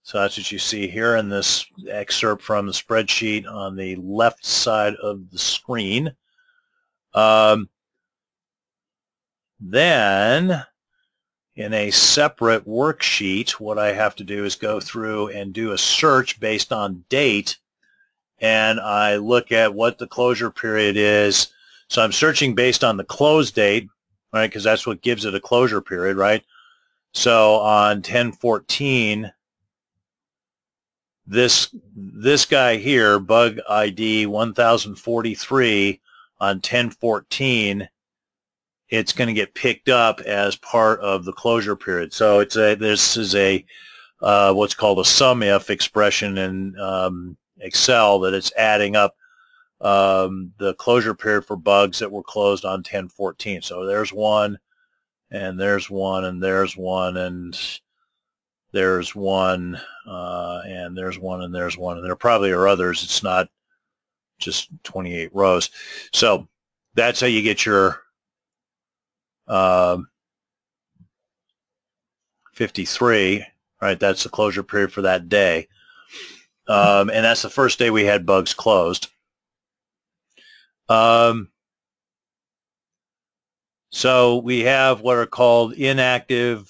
[0.03, 4.45] So that's what you see here in this excerpt from the spreadsheet on the left
[4.45, 6.15] side of the screen.
[7.13, 7.67] Um,
[9.59, 10.63] then,
[11.57, 15.77] in a separate worksheet, what I have to do is go through and do a
[15.77, 17.57] search based on date
[18.39, 21.47] and I look at what the closure period is.
[21.89, 23.87] So I'm searching based on the close date,
[24.33, 24.47] right?
[24.47, 26.43] Because that's what gives it a closure period, right?
[27.13, 29.31] So on 1014,
[31.25, 35.99] this this guy here, bug ID 1043
[36.39, 37.89] on 1014,
[38.89, 42.13] it's going to get picked up as part of the closure period.
[42.13, 43.65] So it's a this is a
[44.21, 49.15] uh, what's called a sum if expression in um, Excel that it's adding up
[49.81, 53.61] um, the closure period for bugs that were closed on 1014.
[53.61, 54.57] So there's one,
[55.29, 57.57] and there's one, and there's one, and
[58.71, 63.03] there's one, uh, and there's one, and there's one, and there probably are others.
[63.03, 63.49] It's not
[64.39, 65.69] just 28 rows.
[66.13, 66.47] So
[66.95, 68.01] that's how you get your
[69.47, 69.97] uh,
[72.53, 73.45] 53,
[73.81, 73.99] right?
[73.99, 75.67] That's the closure period for that day.
[76.67, 79.07] Um, and that's the first day we had bugs closed.
[80.89, 81.49] Um,
[83.91, 86.69] so we have what are called inactive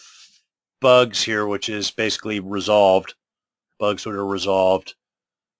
[0.82, 3.16] bugs here, which is basically resolved,
[3.80, 4.96] bugs that are resolved.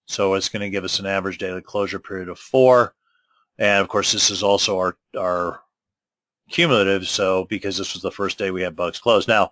[0.06, 2.94] So it's going to give us an average daily closure period of four.
[3.58, 5.60] And of course, this is also our, our
[6.50, 7.08] cumulative.
[7.08, 9.28] So because this was the first day we had bugs closed.
[9.28, 9.50] Now,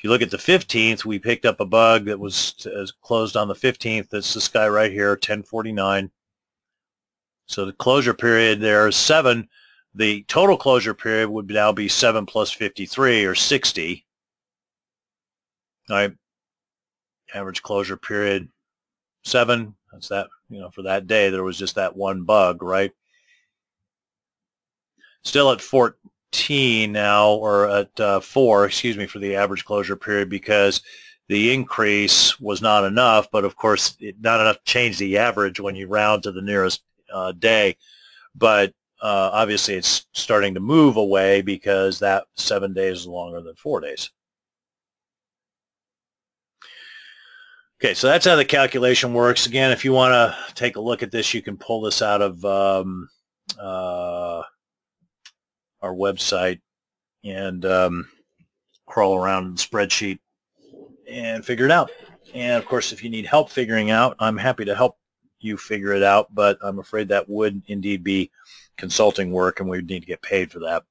[0.00, 3.36] if you look at the 15th, we picked up a bug that was uh, closed
[3.36, 4.08] on the 15th.
[4.08, 6.10] That's this guy right here, 1049.
[7.44, 9.46] So the closure period there is 7.
[9.94, 14.06] The total closure period would now be 7 plus 53, or 60.
[15.90, 16.12] All right.
[17.34, 18.48] Average closure period,
[19.24, 19.74] 7.
[19.92, 22.92] That's that, you know, for that day, there was just that one bug, right?
[25.24, 25.60] Still at
[26.32, 30.82] 14 now, or at uh, 4, excuse me, for the average closure period because
[31.28, 35.60] the increase was not enough, but of course, it, not enough to change the average
[35.60, 37.76] when you round to the nearest uh, day.
[38.34, 43.54] But uh, obviously it's starting to move away because that seven days is longer than
[43.56, 44.10] four days.
[47.82, 49.46] Okay, so that's how the calculation works.
[49.46, 52.20] Again, if you want to take a look at this, you can pull this out
[52.20, 53.08] of um,
[53.58, 54.42] uh,
[55.82, 56.60] our website
[57.24, 58.08] and um,
[58.86, 60.18] crawl around in the spreadsheet
[61.08, 61.90] and figure it out.
[62.34, 64.96] And of course, if you need help figuring out, I'm happy to help
[65.40, 68.30] you figure it out, but I'm afraid that would indeed be
[68.76, 70.84] consulting work and we would need to get paid for that.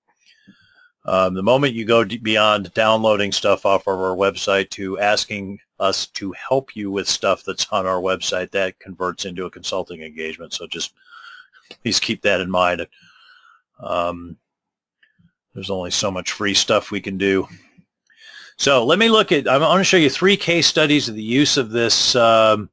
[1.05, 6.07] Um, the moment you go beyond downloading stuff off of our website to asking us
[6.07, 10.53] to help you with stuff that's on our website, that converts into a consulting engagement.
[10.53, 10.93] So just
[11.81, 12.85] please keep that in mind.
[13.79, 14.37] Um,
[15.53, 17.47] there's only so much free stuff we can do.
[18.57, 21.23] So let me look at, I want to show you three case studies of the
[21.23, 22.69] use of this um,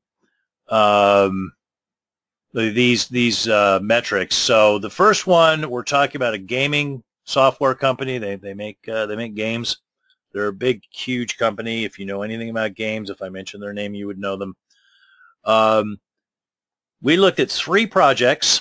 [0.68, 1.52] um,
[2.52, 4.34] these these uh, metrics.
[4.34, 8.18] So the first one, we're talking about a gaming software company.
[8.18, 9.76] They they make uh, they make games.
[10.32, 11.84] They're a big, huge company.
[11.84, 14.56] If you know anything about games, if I mentioned their name, you would know them.
[15.44, 15.98] Um,
[17.00, 18.60] we looked at three projects,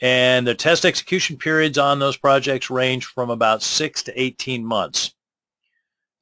[0.00, 5.14] and the test execution periods on those projects range from about six to 18 months.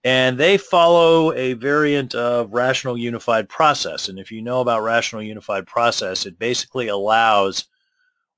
[0.05, 4.09] And they follow a variant of rational unified process.
[4.09, 7.67] And if you know about rational unified process, it basically allows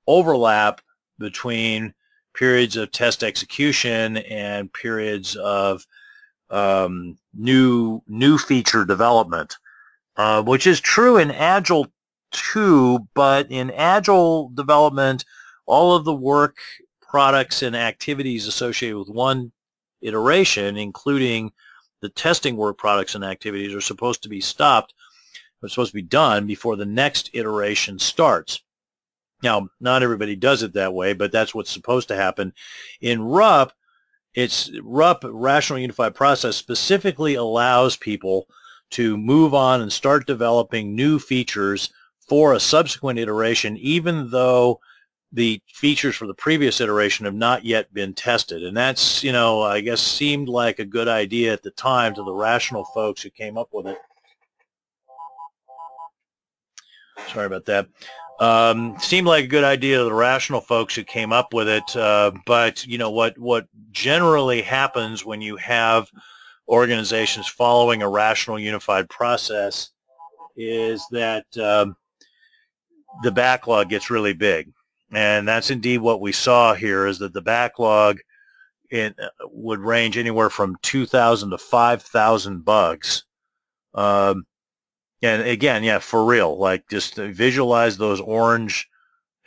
[0.07, 0.81] overlap
[1.19, 1.93] between
[2.33, 5.85] periods of test execution and periods of
[6.49, 9.57] um, new new feature development,
[10.17, 11.91] uh, which is true in Agile
[12.31, 13.07] too.
[13.13, 15.25] But in Agile development,
[15.65, 16.57] all of the work,
[17.01, 19.51] products, and activities associated with one
[20.01, 21.51] iteration, including
[22.01, 24.93] the testing work products and activities, are supposed to be stopped,
[25.61, 28.61] are supposed to be done before the next iteration starts.
[29.41, 32.53] Now, not everybody does it that way, but that's what's supposed to happen.
[33.01, 33.71] In RUP,
[34.33, 38.47] it's RUP, Rational Unified Process, specifically allows people
[38.91, 41.89] to move on and start developing new features
[42.29, 44.79] for a subsequent iteration, even though
[45.31, 48.63] the features for the previous iteration have not yet been tested.
[48.63, 52.23] And that's, you know, I guess seemed like a good idea at the time to
[52.23, 53.97] the rational folks who came up with it.
[57.27, 57.87] Sorry about that.
[58.39, 61.95] Um, seemed like a good idea to the rational folks who came up with it.
[61.95, 66.09] Uh, but, you know, what, what generally happens when you have
[66.67, 69.89] organizations following a rational unified process
[70.55, 71.95] is that um,
[73.23, 74.71] the backlog gets really big
[75.11, 78.19] and that's indeed what we saw here is that the backlog
[78.93, 79.09] uh,
[79.45, 83.23] would range anywhere from 2,000 to 5,000 bugs.
[83.93, 84.45] Um,
[85.21, 88.87] and again, yeah, for real, like just visualize those orange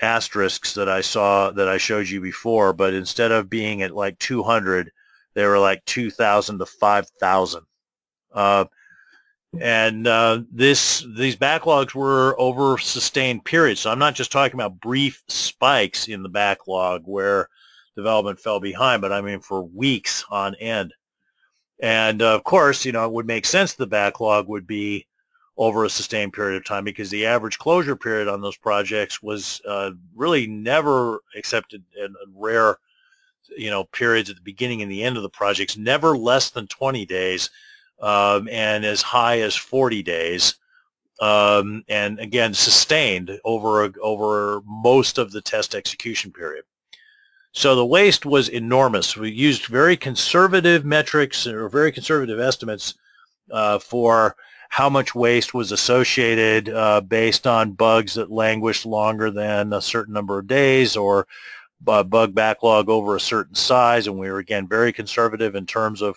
[0.00, 4.18] asterisks that I saw that I showed you before, but instead of being at like
[4.18, 4.90] 200,
[5.34, 7.62] they were like 2,000 to 5,000.
[8.32, 8.64] Uh,
[9.60, 13.80] and uh, this these backlogs were over sustained periods.
[13.80, 17.48] So I'm not just talking about brief spikes in the backlog where
[17.94, 20.94] development fell behind, but I mean for weeks on end.
[21.80, 25.06] And uh, of course, you know, it would make sense the backlog would be
[25.58, 29.60] over a sustained period of time because the average closure period on those projects was
[29.68, 32.78] uh, really never accepted in rare,
[33.54, 36.66] you know, periods at the beginning and the end of the projects, never less than
[36.68, 37.50] 20 days
[38.02, 40.56] um, and as high as 40 days.
[41.20, 46.64] Um, and again, sustained over, over most of the test execution period.
[47.52, 49.16] So the waste was enormous.
[49.16, 52.94] We used very conservative metrics or very conservative estimates
[53.50, 54.34] uh, for
[54.70, 60.14] how much waste was associated uh, based on bugs that languished longer than a certain
[60.14, 61.26] number of days or
[61.82, 64.06] bug backlog over a certain size.
[64.06, 66.16] And we were, again, very conservative in terms of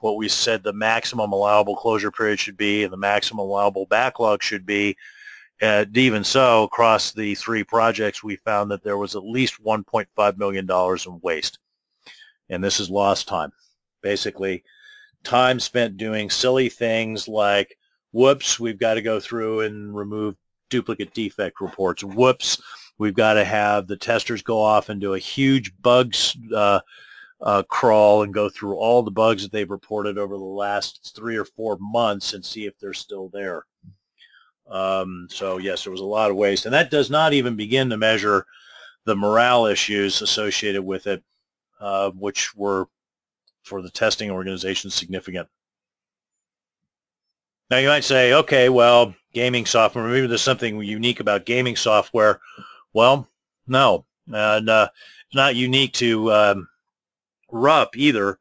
[0.00, 4.42] what we said the maximum allowable closure period should be and the maximum allowable backlog
[4.42, 4.96] should be.
[5.60, 10.36] And even so, across the three projects, we found that there was at least $1.5
[10.36, 11.58] million in waste.
[12.50, 13.52] And this is lost time.
[14.02, 14.64] Basically,
[15.24, 17.78] time spent doing silly things like,
[18.12, 20.36] whoops, we've got to go through and remove
[20.68, 22.04] duplicate defect reports.
[22.04, 22.60] Whoops,
[22.98, 26.80] we've got to have the testers go off and do a huge bugs uh,
[27.40, 31.36] uh, crawl and go through all the bugs that they've reported over the last three
[31.36, 33.64] or four months and see if they're still there.
[34.68, 37.90] Um, so yes, there was a lot of waste, and that does not even begin
[37.90, 38.46] to measure
[39.04, 41.22] the morale issues associated with it,
[41.80, 42.88] uh, which were
[43.62, 45.48] for the testing organization significant.
[47.70, 52.40] Now you might say, okay, well, gaming software, maybe there's something unique about gaming software.
[52.92, 53.28] Well,
[53.66, 54.88] no, and uh,
[55.26, 56.68] it's not unique to um,
[57.50, 58.38] RUP either.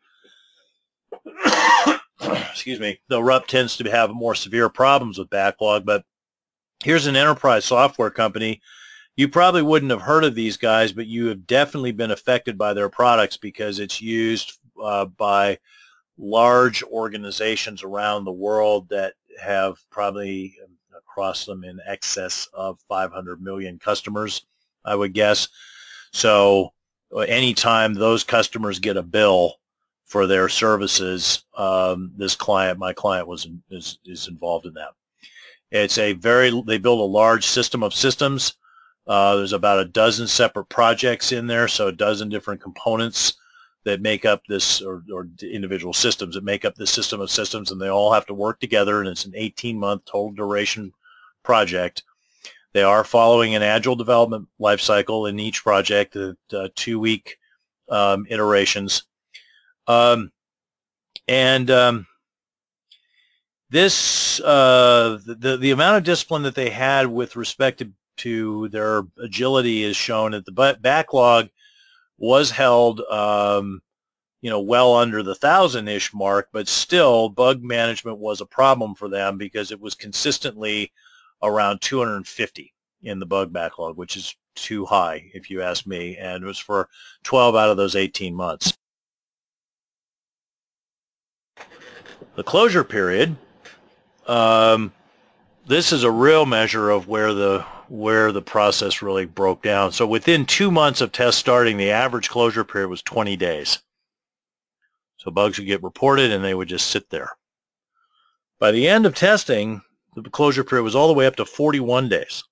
[2.22, 3.00] Excuse me.
[3.08, 6.04] Though RUP tends to have more severe problems with backlog, but
[6.84, 8.62] here's an enterprise software company.
[9.16, 12.74] You probably wouldn't have heard of these guys, but you have definitely been affected by
[12.74, 15.58] their products because it's used uh, by
[16.18, 20.56] large organizations around the world that have probably
[20.98, 24.46] across them in excess of 500 million customers,
[24.84, 25.48] I would guess.
[26.12, 26.74] So
[27.14, 29.56] anytime those customers get a bill
[30.06, 34.90] for their services, um, this client, my client, was is, is involved in that.
[35.72, 38.54] It's a very they build a large system of systems.
[39.08, 43.36] Uh, there's about a dozen separate projects in there, so a dozen different components
[43.84, 47.72] that make up this, or, or individual systems that make up this system of systems,
[47.72, 50.92] and they all have to work together, and it's an 18-month total duration
[51.44, 52.04] project.
[52.76, 57.38] They are following an agile development lifecycle in each project, uh, two-week
[57.88, 59.04] um, iterations.
[59.88, 60.34] Um,
[61.26, 62.06] and um,
[63.70, 69.04] this, uh, the, the amount of discipline that they had with respect to, to their
[69.24, 71.48] agility is shown at the backlog
[72.18, 73.82] was held, um,
[74.42, 79.08] you know, well under the thousand-ish mark, but still bug management was a problem for
[79.08, 80.92] them because it was consistently
[81.42, 82.74] around 250
[83.04, 86.58] in the bug backlog, which is too high, if you ask me, and it was
[86.58, 86.90] for
[87.24, 88.78] 12 out of those 18 months.
[92.36, 93.36] The closure period,
[94.28, 94.94] um,
[95.68, 99.92] this is a real measure of where the where the process really broke down.
[99.92, 103.80] So within two months of test starting, the average closure period was 20 days.
[105.18, 107.30] So bugs would get reported and they would just sit there.
[108.60, 109.82] By the end of testing,
[110.16, 112.44] the closure period was all the way up to 41 days.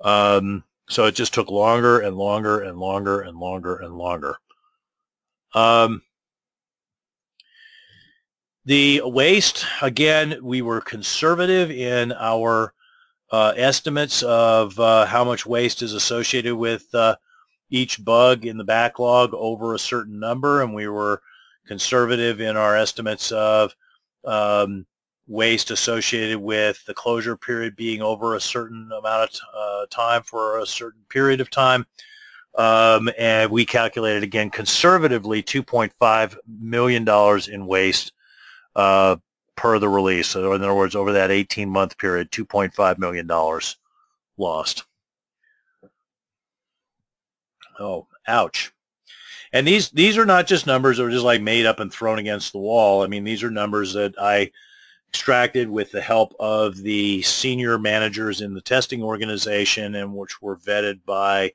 [0.00, 4.36] Um, so it just took longer and longer and longer and longer and longer.
[5.54, 6.02] Um,
[8.64, 12.74] the waste, again, we were conservative in our
[13.32, 17.16] uh, estimates of uh, how much waste is associated with uh,
[17.70, 21.22] each bug in the backlog over a certain number, and we were
[21.66, 23.74] conservative in our estimates of
[24.24, 24.86] um,
[25.30, 30.58] waste associated with the closure period being over a certain amount of uh, time for
[30.58, 31.86] a certain period of time.
[32.56, 37.08] Um, and we calculated again conservatively $2.5 million
[37.52, 38.12] in waste
[38.74, 39.16] uh,
[39.54, 40.26] per the release.
[40.26, 43.28] So in other words, over that 18-month period, $2.5 million
[44.36, 44.84] lost.
[47.78, 48.72] Oh, ouch.
[49.52, 52.18] And these these are not just numbers that are just like made up and thrown
[52.20, 53.02] against the wall.
[53.02, 54.50] I mean, these are numbers that I
[55.10, 60.56] extracted with the help of the senior managers in the testing organization and which were
[60.56, 61.52] vetted by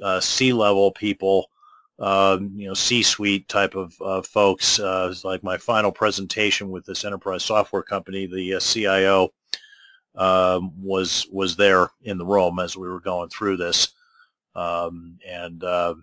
[0.00, 1.50] uh, C-level people,
[1.98, 4.78] um, you know, C-suite type of uh, folks.
[4.78, 9.32] Uh, like my final presentation with this enterprise software company, the uh, CIO
[10.14, 13.88] um, was was there in the room as we were going through this,
[14.54, 15.94] um, and uh,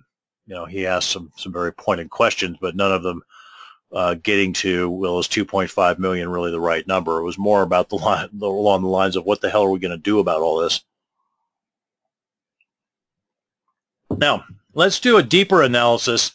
[0.46, 3.24] you know, he asked some some very pointed questions, but none of them
[3.94, 7.20] uh, getting to well, is 2.5 million really the right number?
[7.20, 9.80] It was more about the line along the lines of what the hell are we
[9.80, 10.82] going to do about all this?
[14.18, 16.32] Now, let's do a deeper analysis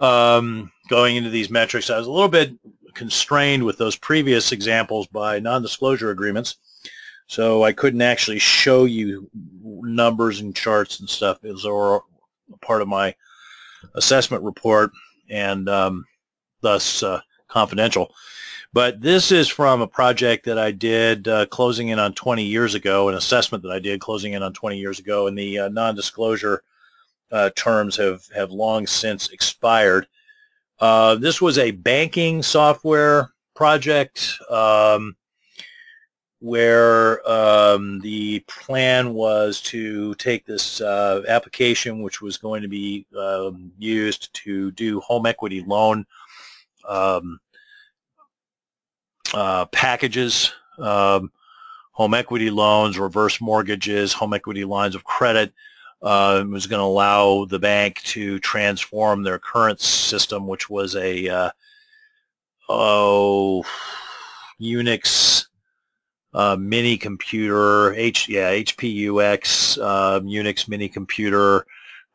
[0.00, 1.90] um, going into these metrics.
[1.90, 2.52] I was a little bit
[2.94, 6.56] constrained with those previous examples by non-disclosure agreements,
[7.26, 9.30] so I couldn't actually show you
[9.64, 11.44] numbers and charts and stuff.
[11.44, 12.02] It was
[12.60, 13.14] part of my
[13.94, 14.92] assessment report,
[15.28, 16.04] and um,
[16.66, 18.12] thus uh, confidential.
[18.72, 22.74] But this is from a project that I did uh, closing in on 20 years
[22.74, 25.68] ago, an assessment that I did closing in on 20 years ago, and the uh,
[25.68, 26.62] non-disclosure
[27.30, 30.08] uh, terms have, have long since expired.
[30.80, 35.16] Uh, this was a banking software project um,
[36.40, 43.06] where um, the plan was to take this uh, application, which was going to be
[43.16, 46.04] um, used to do home equity loan
[46.86, 47.40] um,
[49.34, 51.30] uh, packages, um,
[51.92, 55.52] home equity loans, reverse mortgages, home equity lines of credit.
[56.02, 61.26] Uh, was going to allow the bank to transform their current system, which was a
[61.26, 61.50] uh,
[62.68, 63.64] oh
[64.60, 65.46] Unix
[66.34, 71.66] uh, mini computer, H yeah HPUX uh, Unix mini computer,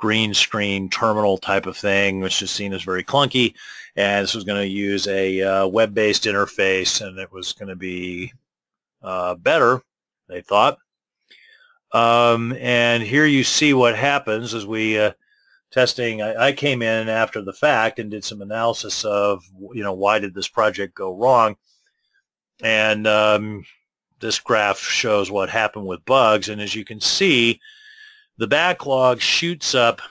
[0.02, 3.54] green screen terminal type of thing, which is seen as very clunky.
[3.96, 7.76] And this was going to use a uh, web-based interface, and it was going to
[7.76, 8.34] be
[9.04, 9.82] uh, better,
[10.28, 10.80] they thought.
[11.94, 15.12] Um, and here you see what happens as we uh,
[15.72, 16.22] testing.
[16.22, 19.44] I, I, came in after the fact and did some analysis of,
[19.74, 21.58] you know, why did this project go wrong?
[22.64, 23.66] And um,
[24.22, 26.48] this graph shows what happened with bugs.
[26.48, 27.60] And as you can see,
[28.42, 30.02] the backlog shoots up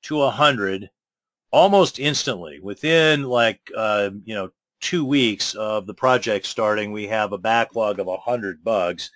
[0.00, 0.88] to 100
[1.50, 2.60] almost instantly.
[2.60, 7.98] Within like, uh, you know, two weeks of the project starting, we have a backlog
[7.98, 9.10] of 100 bugs.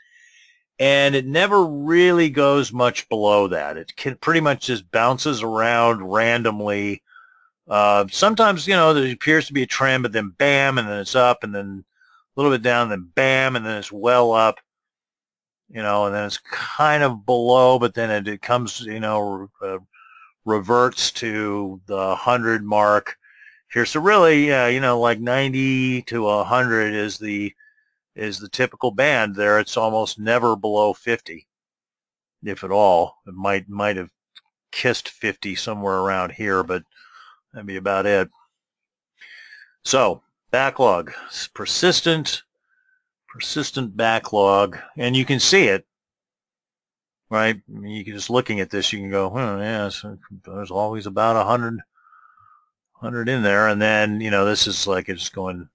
[0.81, 3.77] And it never really goes much below that.
[3.77, 7.01] It can pretty much just bounces around randomly.
[7.69, 10.99] Uh, sometimes, you know, there appears to be a trend, but then bam, and then
[10.99, 11.85] it's up, and then
[12.37, 14.59] a little bit down, and then bam, and then it's well up
[15.69, 19.51] you know, and then it's kind of below, but then it, it comes, you know,
[19.61, 19.79] uh,
[20.45, 23.17] reverts to the 100 mark
[23.73, 23.85] here.
[23.85, 27.53] So really, uh, you know, like 90 to 100 is the
[28.15, 29.59] is the typical band there.
[29.59, 31.47] It's almost never below 50,
[32.45, 33.19] if at all.
[33.27, 34.11] It might might have
[34.73, 36.83] kissed 50 somewhere around here, but
[37.53, 38.31] that'd be about it.
[39.85, 41.13] So backlog,
[41.55, 42.43] persistent,
[43.37, 45.87] persistent backlog, and you can see it,
[47.29, 47.57] right?
[47.57, 50.71] I mean, you can just looking at this, you can go, oh, yeah, so there's
[50.71, 51.81] always about a hundred,
[52.95, 55.69] hundred in there, and then you know this is like it's going,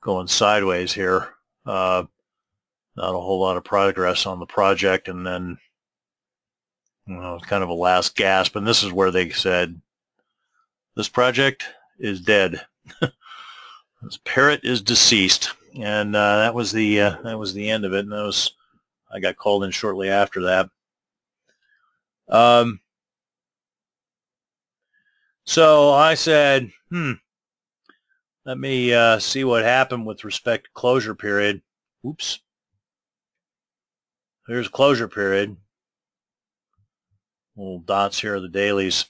[0.00, 1.34] going sideways here.
[1.66, 2.04] Uh,
[2.96, 5.58] not a whole lot of progress on the project, and then
[7.08, 9.80] you know, kind of a last gasp, and this is where they said,
[10.94, 11.64] this project
[11.98, 12.64] is dead.
[13.00, 17.92] this parrot is deceased and uh, that was the uh, that was the end of
[17.92, 18.00] it.
[18.00, 18.52] And that was
[19.10, 20.70] I got called in shortly after that.
[22.28, 22.80] Um,
[25.44, 27.12] so I said, hmm,
[28.44, 31.62] let me uh, see what happened with respect to closure period.
[32.06, 32.40] Oops.
[34.46, 35.56] Here's closure period.
[37.56, 39.06] Little dots here are the dailies.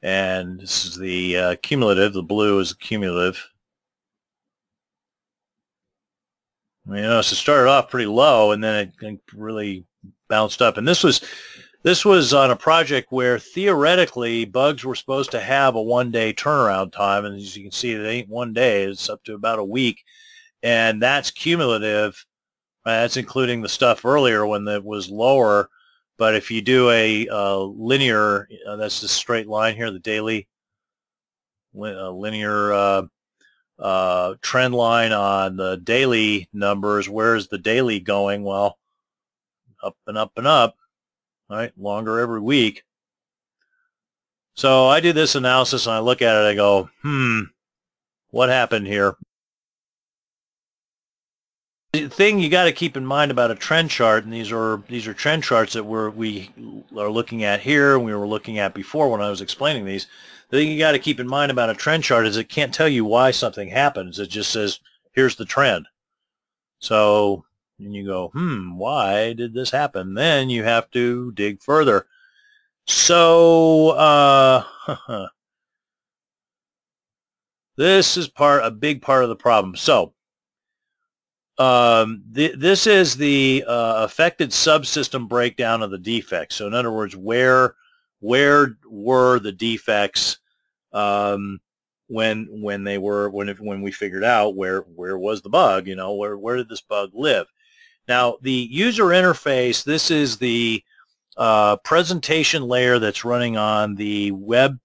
[0.00, 2.12] And this is the uh, cumulative.
[2.12, 3.44] The blue is the cumulative.
[6.88, 9.84] You know, so it started off pretty low, and then it really
[10.28, 10.78] bounced up.
[10.78, 11.20] And this was
[11.82, 16.92] this was on a project where theoretically bugs were supposed to have a one-day turnaround
[16.92, 19.64] time, and as you can see, it ain't one day; it's up to about a
[19.64, 20.02] week,
[20.62, 22.24] and that's cumulative.
[22.86, 25.68] Uh, that's including the stuff earlier when it was lower.
[26.16, 30.48] But if you do a uh, linear, uh, that's the straight line here, the daily
[31.76, 33.08] uh, linear
[33.78, 37.08] uh, trend line on the daily numbers.
[37.08, 38.42] Where's the daily going?
[38.42, 38.78] Well,
[39.82, 40.76] up and up and up,
[41.48, 41.72] right?
[41.76, 42.82] Longer every week.
[44.54, 46.48] So I do this analysis and I look at it.
[46.48, 47.42] I go, hmm,
[48.30, 49.16] what happened here?
[51.92, 54.82] The thing you got to keep in mind about a trend chart, and these are
[54.88, 56.50] these are trend charts that we're we
[56.94, 60.06] are looking at here, and we were looking at before when I was explaining these.
[60.50, 62.72] The thing you got to keep in mind about a trend chart is it can't
[62.72, 64.18] tell you why something happens.
[64.18, 64.80] It just says
[65.12, 65.86] here's the trend.
[66.80, 67.44] So
[67.78, 70.14] and you go, hmm, why did this happen?
[70.14, 72.06] Then you have to dig further.
[72.86, 74.64] So uh,
[77.76, 79.76] this is part a big part of the problem.
[79.76, 80.14] So
[81.58, 86.56] um, th this is the uh, affected subsystem breakdown of the defects.
[86.56, 87.74] So in other words, where
[88.20, 90.38] where were the defects
[90.92, 91.60] um,
[92.08, 95.86] when when they were when when we figured out where where was the bug?
[95.86, 97.46] You know, where where did this bug live?
[98.08, 100.82] Now, the user interface, this is the
[101.36, 104.78] uh, presentation layer that's running on the web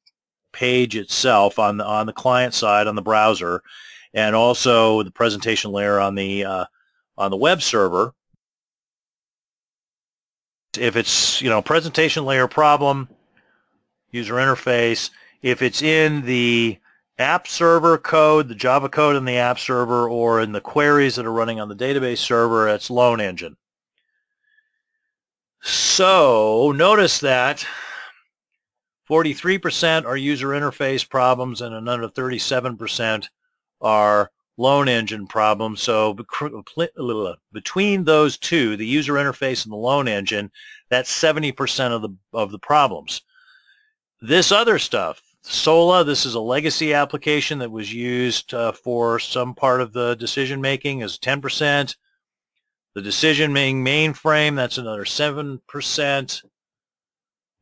[0.51, 3.63] page itself on the, on the client side on the browser
[4.13, 6.65] and also the presentation layer on the uh,
[7.17, 8.13] on the web server.
[10.77, 13.07] If it's you know presentation layer problem,
[14.13, 15.09] user interface,
[15.41, 16.79] if it's in the
[17.17, 21.25] app server code, the Java code in the app server, or in the queries that
[21.25, 23.57] are running on the database server, it's loan Engine.
[25.61, 27.65] So notice that
[29.09, 33.27] 43% are user interface problems and another 37%
[33.81, 35.81] are loan Engine problems.
[35.81, 36.13] So
[37.53, 40.51] between those two, the user interface and the loan Engine,
[40.89, 43.21] that's 70% of the of the problems.
[44.25, 49.53] This other stuff, Sola, this is a legacy application that was used uh, for some
[49.53, 51.93] part of the decision making is 10%.
[52.93, 56.43] The decision making mainframe, that's another 7%.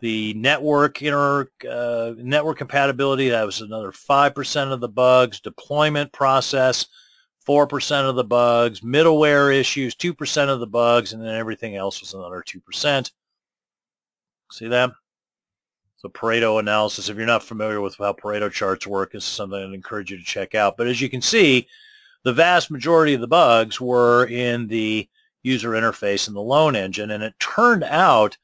[0.02, 5.40] The network inter, uh, network compatibility, that was another 5% of the bugs.
[5.40, 6.86] Deployment process,
[7.48, 8.82] 4% of the bugs.
[8.82, 13.12] Middleware issues, 2% of the bugs, and then everything else was another 2%.
[14.52, 14.92] See that?
[16.02, 19.72] So Pareto analysis, if you're not familiar with how Pareto charts work, is something I'd
[19.72, 20.76] encourage you to check out.
[20.76, 21.68] But as you can see,
[22.24, 25.08] the vast majority of the bugs were in the
[25.44, 28.36] user interface in the loan Engine, and it turned out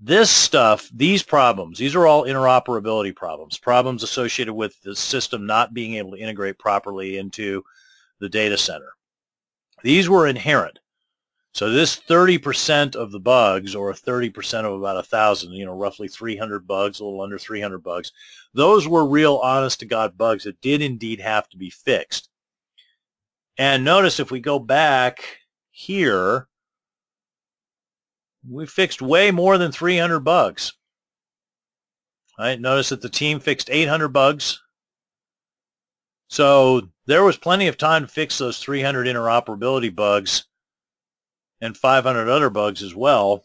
[0.00, 5.72] this stuff, these problems, these are all interoperability problems, problems associated with the system not
[5.72, 7.62] being able to integrate properly into
[8.18, 8.90] the data center.
[9.84, 10.80] These were inherent.
[11.54, 16.08] So this 30% of the bugs, or 30% of about a thousand, you know, roughly
[16.08, 18.10] 300 bugs, a little under 300 bugs,
[18.54, 22.28] those were real honest-to-God bugs that did indeed have to be fixed.
[23.56, 25.24] And notice if we go back
[25.70, 26.48] here,
[28.48, 30.72] we fixed way more than 300 bugs.
[32.36, 34.60] Right, notice that the team fixed 800 bugs.
[36.26, 40.46] So there was plenty of time to fix those 300 interoperability bugs
[41.60, 43.44] and 500 other bugs as well.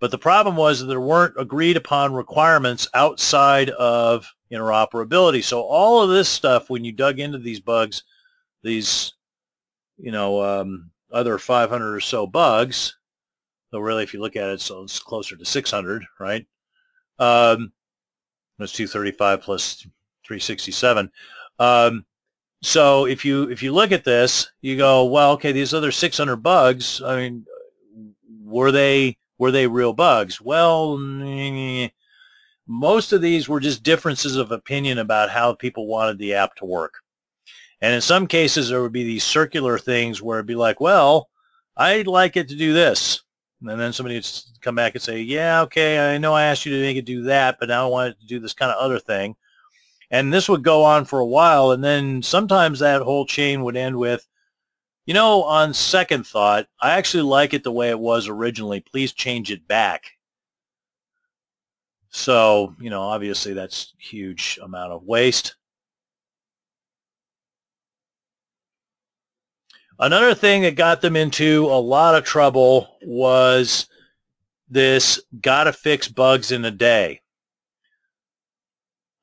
[0.00, 5.44] But the problem was that there weren't agreed upon requirements outside of interoperability.
[5.44, 8.02] So all of this stuff, when you dug into these bugs,
[8.62, 9.12] these,
[9.98, 12.96] you know, um, other 500 or so bugs,
[13.70, 16.46] though really if you look at it, so it's closer to 600, right?
[17.18, 17.72] Um,
[18.58, 19.86] that's 235 plus
[20.26, 21.10] 367.
[21.58, 22.04] Um,
[22.62, 26.36] so if you if you look at this, you go, well, okay, these other 600
[26.36, 27.02] bugs.
[27.02, 27.46] I mean,
[28.44, 30.40] were they were they real bugs?
[30.40, 30.96] Well,
[32.68, 36.64] most of these were just differences of opinion about how people wanted the app to
[36.64, 36.94] work.
[37.80, 41.28] And in some cases, there would be these circular things where it'd be like, well,
[41.76, 43.22] I'd like it to do this.
[43.60, 46.72] And then somebody would come back and say, yeah, okay, I know I asked you
[46.76, 48.78] to make it do that, but now I want it to do this kind of
[48.78, 49.34] other thing.
[50.12, 53.78] And this would go on for a while, and then sometimes that whole chain would
[53.78, 54.28] end with,
[55.06, 58.80] you know, on second thought, I actually like it the way it was originally.
[58.80, 60.04] Please change it back.
[62.10, 65.56] So, you know, obviously that's huge amount of waste.
[69.98, 73.86] Another thing that got them into a lot of trouble was
[74.68, 77.21] this gotta fix bugs in a day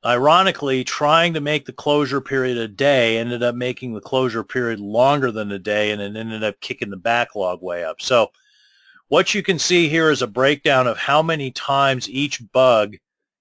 [0.05, 4.79] ironically, trying to make the closure period a day ended up making the closure period
[4.79, 8.01] longer than a day, and it ended up kicking the backlog way up.
[8.01, 8.31] So
[9.09, 12.95] what you can see here is a breakdown of how many times each bug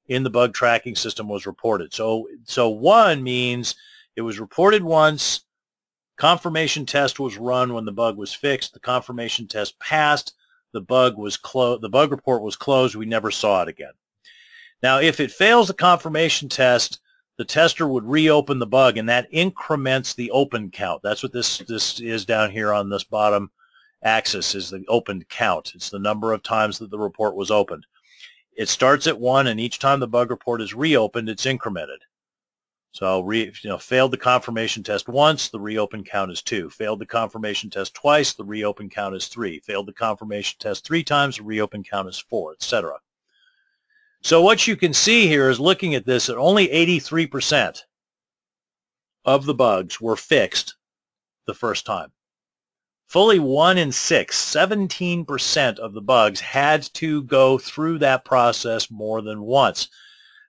[0.08, 1.92] in the bug tracking system was reported.
[1.92, 3.74] So, so one means
[4.16, 5.42] it was reported once,
[6.16, 10.34] confirmation test was run when the bug was fixed, the confirmation test passed,
[10.72, 13.92] the bug was closed, the bug report was closed, we never saw it again.
[14.82, 17.00] Now, if it fails the confirmation test,
[17.36, 21.02] the tester would reopen the bug, and that increments the open count.
[21.02, 23.50] That's what this this is down here on this bottom
[24.02, 25.72] axis is the opened count.
[25.74, 27.86] It's the number of times that the report was opened.
[28.56, 31.98] It starts at one, and each time the bug report is reopened, it's incremented.
[32.92, 36.70] So, re, you know, failed the confirmation test once, the reopen count is two.
[36.70, 39.60] Failed the confirmation test twice, the reopen count is three.
[39.60, 42.98] Failed the confirmation test three times, the reopen count is four, etc.
[44.22, 47.82] So what you can see here is looking at this, that only 83%
[49.24, 50.74] of the bugs were fixed
[51.46, 52.12] the first time.
[53.08, 59.22] Fully one in six, 17% of the bugs had to go through that process more
[59.22, 59.88] than once.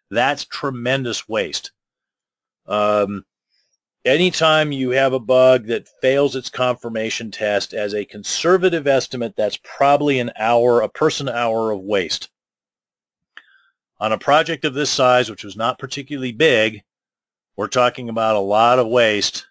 [0.09, 1.71] That's tremendous waste.
[2.67, 3.25] Um,
[4.03, 9.57] anytime you have a bug that fails its confirmation test as a conservative estimate, that's
[9.63, 12.29] probably an hour, a person hour of waste.
[13.99, 16.83] On a project of this size, which was not particularly big,
[17.57, 19.45] we're talking about a lot of waste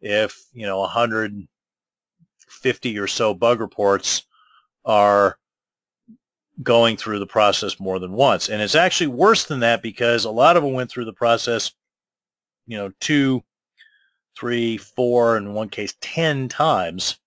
[0.00, 1.46] if, you know, 100
[2.62, 4.24] 50 or so bug reports
[4.84, 5.36] are
[6.62, 8.48] going through the process more than once.
[8.48, 11.72] And it's actually worse than that because a lot of them went through the process,
[12.66, 13.42] you know, two,
[14.38, 17.18] three, four, in one case, 10 times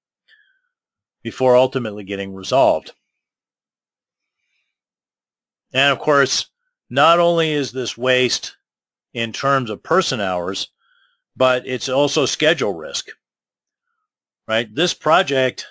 [1.23, 2.93] before ultimately getting resolved.
[5.76, 6.49] And of course,
[6.89, 8.57] not only is this waste
[9.13, 10.69] in terms of person hours,
[11.36, 13.09] but it's also schedule risk
[14.47, 14.73] right?
[14.73, 15.65] This project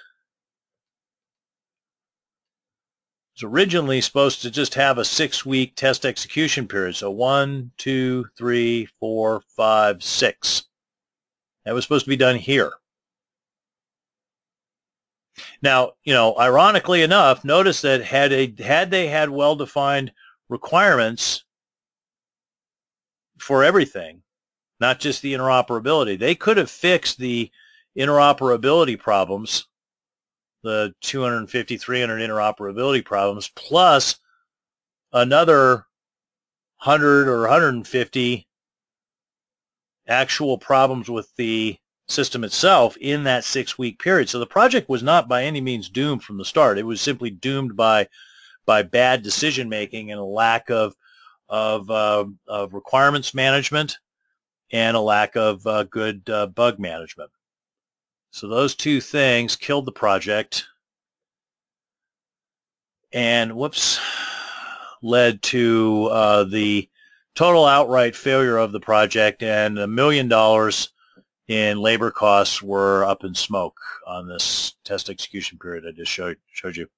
[3.34, 6.96] was originally supposed to just have a six-week test execution period.
[6.96, 10.64] So one, two, three, four, five, six.
[11.64, 12.72] That was supposed to be done here.
[15.62, 20.12] Now, you know, ironically enough, notice that had, a, had they had well-defined
[20.48, 21.44] requirements
[23.38, 24.22] for everything,
[24.80, 27.50] not just the interoperability, they could have fixed the
[27.98, 29.66] interoperability problems,
[30.62, 34.18] the 250, 300 interoperability problems, plus
[35.12, 35.86] another
[36.82, 38.46] 100 or 150
[40.06, 44.28] actual problems with the system itself in that six-week period.
[44.28, 46.78] So the project was not by any means doomed from the start.
[46.78, 48.08] It was simply doomed by
[48.66, 50.94] by bad decision making and a lack of
[51.48, 53.98] of, uh, of requirements management
[54.72, 57.30] and a lack of uh, good uh, bug management.
[58.30, 60.66] So those two things killed the project
[63.12, 64.00] and whoops
[65.02, 66.88] led to uh, the
[67.34, 70.93] total outright failure of the project and a million dollars
[71.48, 76.38] in labor costs were up in smoke on this test execution period I just showed,
[76.52, 76.88] showed you.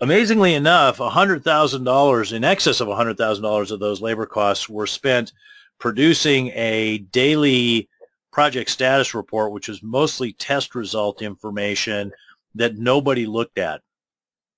[0.00, 5.32] Amazingly enough, $100,000, in excess of $100,000 of those labor costs were spent
[5.78, 7.88] producing a daily
[8.32, 12.12] project status report, which is mostly test result information
[12.54, 13.82] that nobody looked at.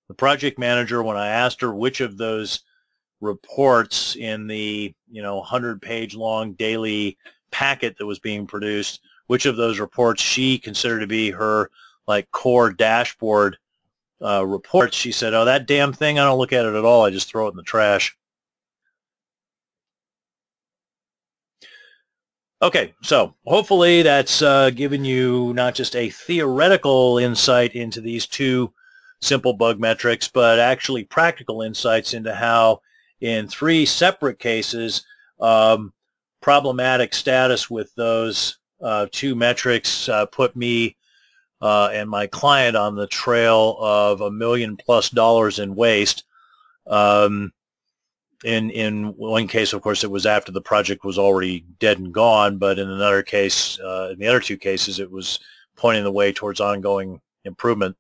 [0.09, 2.61] The project manager, when I asked her which of those
[3.21, 7.17] reports in the you know 100 page long daily
[7.53, 11.71] packet that was being produced, which of those reports she considered to be her
[12.07, 13.59] like core dashboard
[14.23, 17.05] uh, reports, she said, oh, that damn thing, I don't look at it at all.
[17.05, 18.17] I just throw it in the trash.
[22.61, 28.73] Okay, so hopefully that's uh, given you not just a theoretical insight into these two
[29.21, 32.81] simple bug metrics, but actually practical insights into how
[33.21, 35.05] in three separate cases,
[35.41, 35.93] um,
[36.43, 40.97] problematic status with those uh, two metrics uh, put me
[41.63, 46.25] uh, and my client on the trail of a million plus dollars in waste.
[46.89, 47.53] Um,
[48.45, 52.13] in in one case, of course, it was after the project was already dead and
[52.13, 55.39] gone, but in another case, uh, in the other two cases, it was
[55.77, 57.97] pointing the way towards ongoing improvement.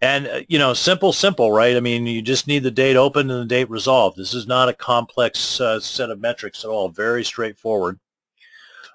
[0.00, 1.76] And uh, you know, simple, simple, right?
[1.76, 4.16] I mean, you just need the date open and the date resolved.
[4.16, 6.88] This is not a complex uh, set of metrics at all.
[6.88, 7.98] Very straightforward.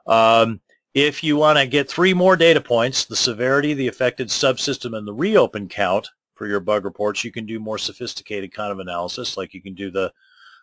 [0.08, 0.62] Um,
[0.94, 5.08] if you want to get three more data points, the severity, the affected subsystem, and
[5.08, 9.36] the reopen count for your bug reports, you can do more sophisticated kind of analysis,
[9.36, 10.12] like you can do the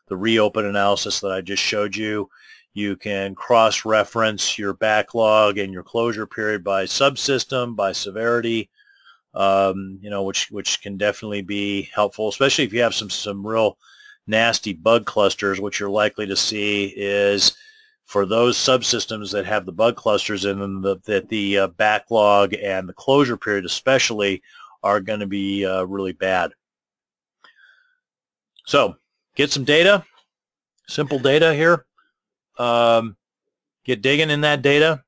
[0.09, 2.29] the reopen analysis that I just showed you.
[2.75, 8.71] You can cross-reference your backlog and your closure period by subsystem, by severity,
[9.35, 13.47] um, you know, which which can definitely be helpful, especially if you have some some
[13.47, 13.79] real
[14.27, 15.61] nasty bug clusters.
[15.61, 17.57] What you're likely to see is
[18.07, 22.55] for those subsystems that have the bug clusters in them, that the, the uh, backlog
[22.55, 24.43] and the closure period especially
[24.83, 26.53] are going to be uh, really bad.
[28.67, 28.97] So
[29.37, 30.05] get some data,
[30.89, 31.87] simple data here.
[32.59, 33.17] um,
[33.85, 35.03] get digging in that data.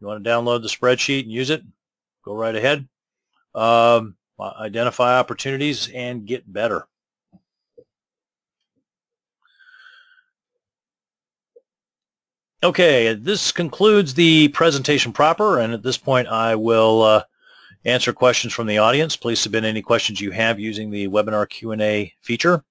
[0.00, 1.62] You want to download the spreadsheet and use it?
[2.24, 2.88] Go right ahead.
[3.54, 6.86] Um, identify opportunities and get better.
[12.62, 17.22] Okay, this concludes the presentation proper, and at this point I will uh,
[17.86, 19.16] answer questions from the audience.
[19.16, 22.62] Please submit any questions you have using the webinar Q&A feature.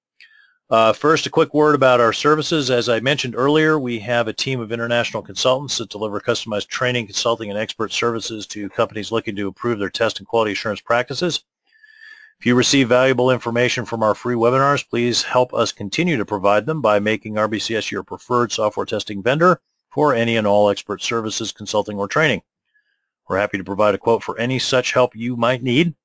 [0.70, 2.70] Uh, first, a quick word about our services.
[2.70, 7.07] As I mentioned earlier, we have a team of international consultants that deliver customized training,
[7.07, 11.43] consulting, and expert services to companies looking to improve their test and quality assurance practices.
[12.39, 16.67] If you receive valuable information from our free webinars, please help us continue to provide
[16.67, 21.51] them by making RBCS your preferred software testing vendor for any and all expert services,
[21.51, 22.43] consulting, or training.
[23.28, 25.95] We're happy to provide a quote for any such help you might need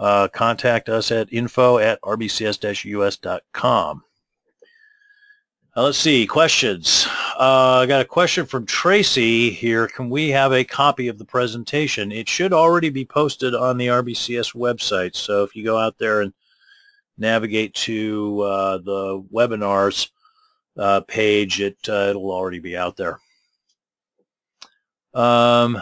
[0.00, 4.02] uh, contact us at info at rbcs-us.com.
[5.76, 7.06] Uh, let's see, questions.
[7.38, 9.86] Uh, I got a question from Tracy here.
[9.86, 12.10] Can we have a copy of the presentation?
[12.10, 15.14] It should already be posted on the RBCS website.
[15.14, 16.32] So if you go out there and
[17.18, 20.08] navigate to uh, the webinars
[20.78, 23.20] uh, page, it, uh, it'll already be out there.
[25.12, 25.80] Um,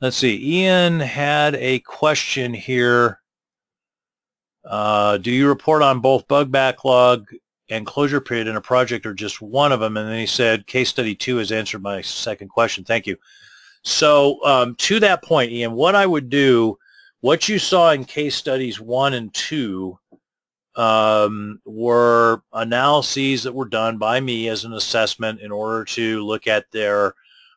[0.00, 0.60] Let's see.
[0.60, 3.20] Ian had a question here.
[4.64, 7.26] Uh, do you report on both bug backlog
[7.68, 9.96] and closure period in a project or just one of them?
[9.96, 12.84] And then he said case study two has answered my second question.
[12.84, 13.16] Thank you.
[13.82, 16.78] So um, to that point, Ian, what I would do,
[17.20, 19.98] what you saw in case studies one and two
[20.76, 26.46] um, were analyses that were done by me as an assessment in order to look
[26.46, 27.14] at their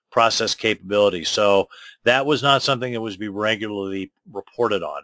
[0.10, 1.24] process capability.
[1.24, 1.70] So
[2.04, 5.04] that was not something that was be regularly reported on.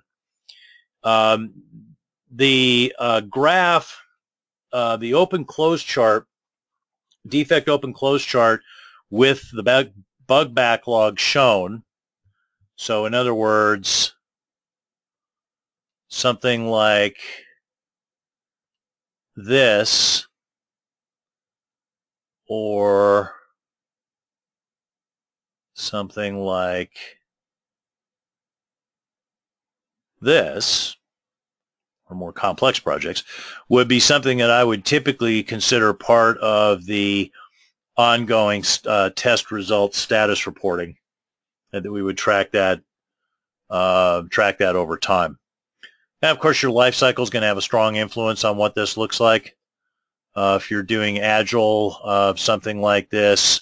[1.03, 1.53] Um,
[2.31, 4.01] the uh, graph,
[4.73, 6.27] uh, the open close chart,
[7.27, 8.61] defect open close chart
[9.09, 9.91] with the bug,
[10.25, 11.83] bug backlog shown.
[12.75, 14.13] So in other words,
[16.09, 17.17] something like
[19.35, 20.27] this
[22.47, 23.36] or
[25.78, 26.97] something like
[30.19, 30.95] this,
[32.09, 33.23] or more complex projects,
[33.69, 37.32] would be something that I would typically consider part of the
[37.95, 40.97] ongoing uh, test results status reporting,
[41.71, 42.82] and that we would track that
[43.69, 45.38] uh, track that over time.
[46.21, 48.73] Now, of course, your life cycle is going to have a strong influence on what
[48.73, 49.55] this looks like.
[50.36, 53.61] Uh, if you're doing agile, uh, something like this,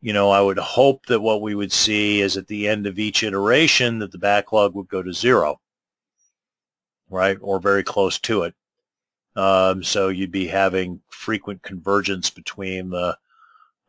[0.00, 2.98] you know, I would hope that what we would see is at the end of
[2.98, 5.60] each iteration that the backlog would go to zero,
[7.10, 8.54] right, or very close to it.
[9.36, 13.16] Um, so you'd be having frequent convergence between the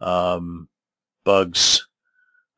[0.01, 0.67] um,
[1.23, 1.87] bugs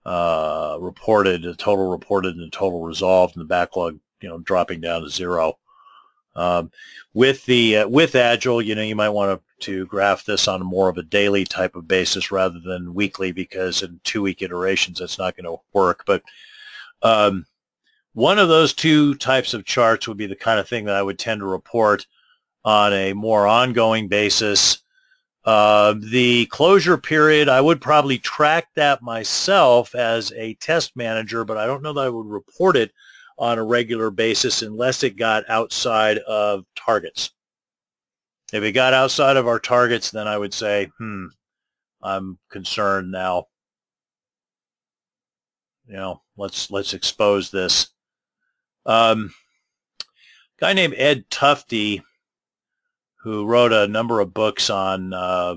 [0.06, 4.82] uh, reported, the total reported, and the total resolved, and the backlog, you know, dropping
[4.82, 5.58] down to zero.
[6.36, 6.72] Um,
[7.14, 10.62] with the uh, with Agile, you know, you might want to to graph this on
[10.62, 15.18] more of a daily type of basis rather than weekly because in two-week iterations that's
[15.18, 16.04] not going to work.
[16.06, 16.22] But
[17.02, 17.46] um,
[18.14, 21.04] one of those two types of charts would be the kind of thing that I
[21.04, 22.06] would tend to report
[22.66, 24.80] on a more ongoing basis.
[25.46, 31.58] Uh, the closure period, I would probably track that myself as a test manager, but
[31.58, 32.92] I don't know that I would report it
[33.38, 37.32] on a regular basis unless it got outside of targets.
[38.52, 41.28] If it got outside of our targets, then I would say, hmm,
[42.02, 43.48] I'm concerned now.
[45.88, 47.88] You know, let's let's expose this.
[48.86, 49.34] Um,
[50.60, 52.02] guy named Ed Tufte,
[53.24, 55.56] who wrote a number of books on uh,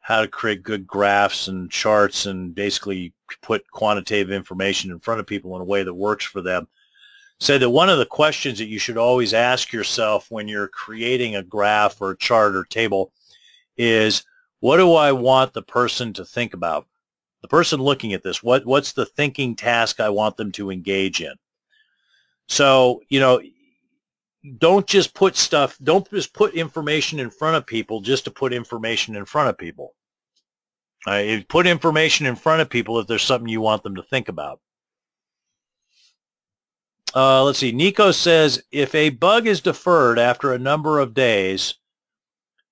[0.00, 5.26] how to create good graphs and charts and basically put quantitative information in front of
[5.26, 6.66] people in a way that works for them
[7.40, 11.36] said that one of the questions that you should always ask yourself when you're creating
[11.36, 13.12] a graph or a chart or table
[13.76, 14.24] is
[14.60, 16.86] what do I want the person to think about?
[17.42, 21.20] The person looking at this, what, what's the thinking task I want them to engage
[21.20, 21.34] in?
[22.48, 23.40] So, you know,
[24.58, 28.52] don't just put stuff, don't just put information in front of people just to put
[28.52, 29.94] information in front of people.
[31.06, 34.28] Uh, put information in front of people if there's something you want them to think
[34.28, 34.60] about.
[37.16, 37.72] Uh, let's see.
[37.72, 41.76] Nico says, if a bug is deferred after a number of days,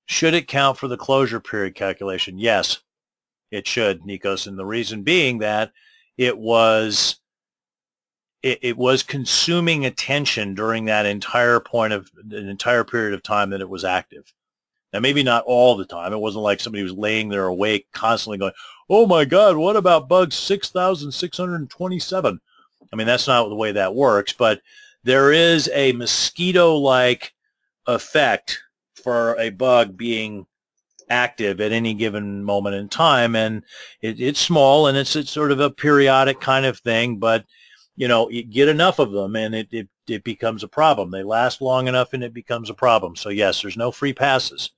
[0.05, 2.39] should it count for the closure period calculation?
[2.39, 2.81] Yes,
[3.51, 4.47] it should, Nikos.
[4.47, 5.73] And the reason being that
[6.19, 7.17] it was
[8.43, 13.49] it, it was consuming attention during that entire point of an entire period of time
[13.49, 14.31] that it was active.
[14.93, 16.13] Now, maybe not all the time.
[16.13, 18.53] It wasn't like somebody was laying there awake constantly going,
[18.91, 22.41] oh my God, what about bug 6,627?
[22.95, 24.63] I mean, that's not the way that works, but
[25.03, 27.35] there is a mosquito-like
[27.89, 28.63] effect
[28.95, 30.47] for a bug being
[31.11, 33.35] active at any given moment in time.
[33.35, 33.65] And
[34.01, 37.45] it, it's small and it's, it's sort of a periodic kind of thing, but
[37.97, 41.11] you know, you get enough of them and it, it, it becomes a problem.
[41.11, 43.17] They last long enough and it becomes a problem.
[43.17, 44.71] So yes, there's no free passes.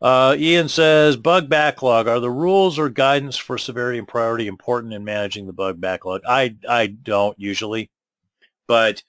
[0.00, 2.08] Uh, Ian says, bug backlog.
[2.08, 6.22] Are the rules or guidance for severity and priority important in managing the bug backlog?
[6.28, 7.90] I, I don't usually,
[8.66, 9.02] but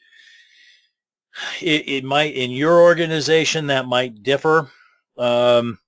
[1.61, 4.71] it, it might, in your organization, that might differ.
[5.17, 5.79] Um,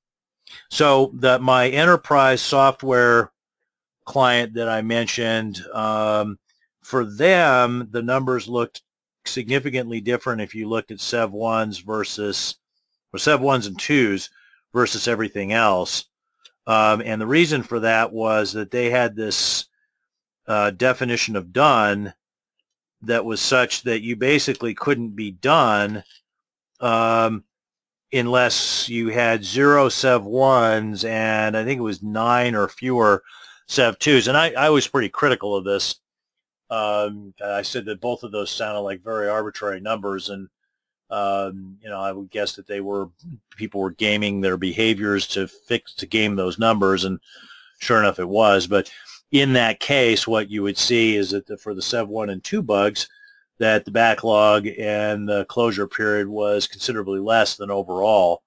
[0.69, 3.31] so that my enterprise software
[4.05, 6.39] client that I mentioned, um,
[6.81, 8.81] for them, the numbers looked
[9.25, 12.55] significantly different if you looked at Sev 1s versus,
[13.13, 14.29] or Sev 1s and 2s
[14.74, 16.05] versus everything else.
[16.65, 19.65] Um, and the reason for that was that they had this
[20.47, 22.13] uh, definition of done
[23.01, 26.03] that was such that you basically couldn't be done
[26.80, 27.43] um,
[28.11, 33.24] unless you had zero Sev 1s and I think it was nine or fewer
[33.68, 34.28] Sev 2s.
[34.28, 35.95] And I, I was pretty critical of this.
[36.70, 40.49] Um, I said that both of those sounded like very arbitrary numbers and
[41.10, 43.10] um, you know, I would guess that they were
[43.55, 47.20] people were gaming their behaviors to fix to game those numbers, and
[47.80, 48.68] sure enough, it was.
[48.68, 48.91] But
[49.32, 52.43] in that case, what you would see is that the, for the Sev 1 and
[52.43, 53.08] 2 bugs,
[53.60, 58.43] that the backlog and the closure period was considerably less than overall.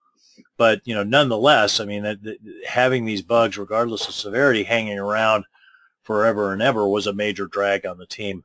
[0.57, 4.99] But you know, nonetheless, I mean, that, that having these bugs, regardless of severity, hanging
[4.99, 5.45] around
[6.03, 8.45] forever and ever was a major drag on the team.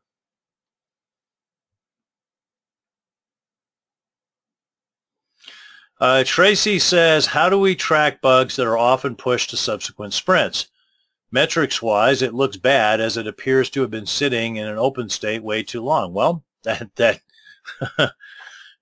[6.06, 10.68] Uh, Tracy says, how do we track bugs that are often pushed to subsequent sprints?
[11.32, 15.42] Metrics-wise, it looks bad as it appears to have been sitting in an open state
[15.42, 16.14] way too long.
[16.14, 17.22] Well, that, that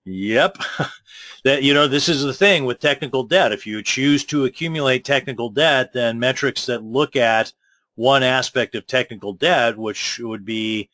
[0.04, 0.58] yep.
[1.46, 3.54] that, you know, this is the thing with technical debt.
[3.54, 7.54] If you choose to accumulate technical debt, then metrics that look at
[7.96, 10.90] one aspect of technical debt, which would be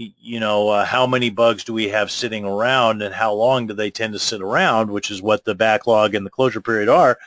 [0.00, 3.74] you know, uh, how many bugs do we have sitting around and how long do
[3.74, 7.18] they tend to sit around, which is what the backlog and the closure period are.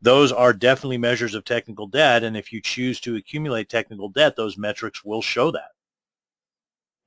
[0.00, 2.24] Those are definitely measures of technical debt.
[2.24, 5.70] And if you choose to accumulate technical debt, those metrics will show that.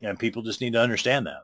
[0.01, 1.43] And people just need to understand that.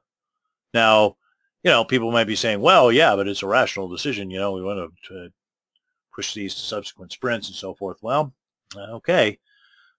[0.74, 1.18] Now,
[1.64, 4.32] you know, people might be saying, well, yeah, but it's a rational decision.
[4.32, 5.34] You know, we want to, to
[6.16, 7.97] push these to subsequent sprints and so forth.
[8.02, 8.34] Well,
[8.78, 9.39] okay.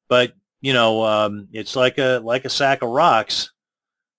[0.09, 0.32] But
[0.62, 3.50] you know, um, it's like a like a sack of rocks.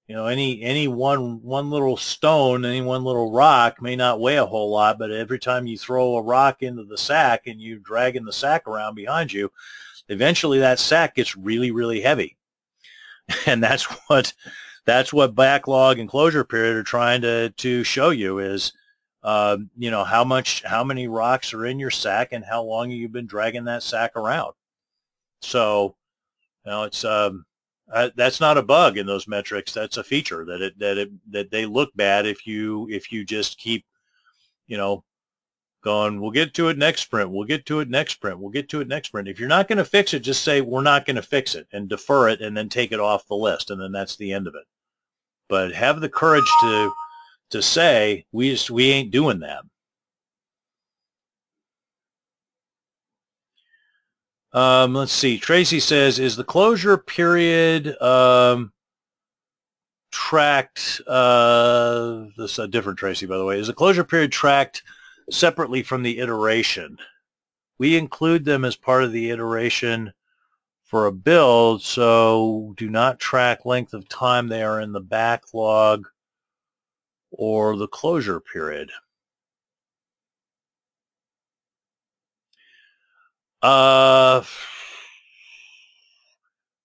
[0.07, 4.35] You know, any any one one little stone, any one little rock may not weigh
[4.35, 7.79] a whole lot, but every time you throw a rock into the sack and you're
[7.79, 9.51] dragging the sack around behind you,
[10.09, 12.35] eventually that sack gets really really heavy,
[13.47, 14.33] and that's what
[14.85, 18.73] that's what backlog and closure period are trying to to show you is.
[19.23, 22.91] Uh, you know how much how many rocks are in your sack and how long
[22.91, 24.53] you've been dragging that sack around
[25.41, 25.95] so
[26.71, 27.45] know, it's um,
[28.15, 29.73] that's not a bug in those metrics.
[29.73, 33.25] That's a feature that it that it that they look bad if you if you
[33.25, 33.85] just keep,
[34.67, 35.03] you know,
[35.83, 36.21] going.
[36.21, 37.29] We'll get to it next sprint.
[37.29, 38.39] We'll get to it next sprint.
[38.39, 39.27] We'll get to it next sprint.
[39.27, 41.67] If you're not going to fix it, just say we're not going to fix it
[41.71, 44.47] and defer it, and then take it off the list, and then that's the end
[44.47, 44.65] of it.
[45.49, 46.91] But have the courage to
[47.51, 49.63] to say we just we ain't doing that.
[54.53, 55.39] Um, let's see.
[55.39, 58.71] Tracy says, is the closure period um,
[60.11, 64.83] tracked, uh, this is a different Tracy, by the way, is the closure period tracked
[65.31, 66.97] separately from the iteration?
[67.79, 70.13] We include them as part of the iteration
[70.83, 76.07] for a build, so do not track length of time they are in the backlog
[77.31, 78.91] or the closure period.
[83.63, 84.43] Uh,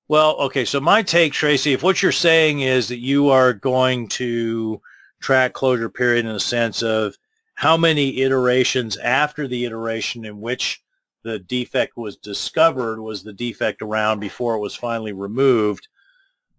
[0.07, 0.65] well, okay.
[0.65, 4.81] So my take, Tracy, if what you're saying is that you are going to
[5.21, 7.17] track closure period in the sense of
[7.55, 10.81] how many iterations after the iteration in which
[11.25, 15.89] the defect was discovered was the defect around before it was finally removed,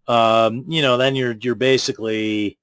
[0.09, 2.57] um, you know, then you're you're basically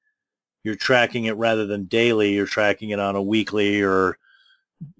[0.65, 2.35] you're tracking it rather than daily.
[2.35, 4.19] You're tracking it on a weekly or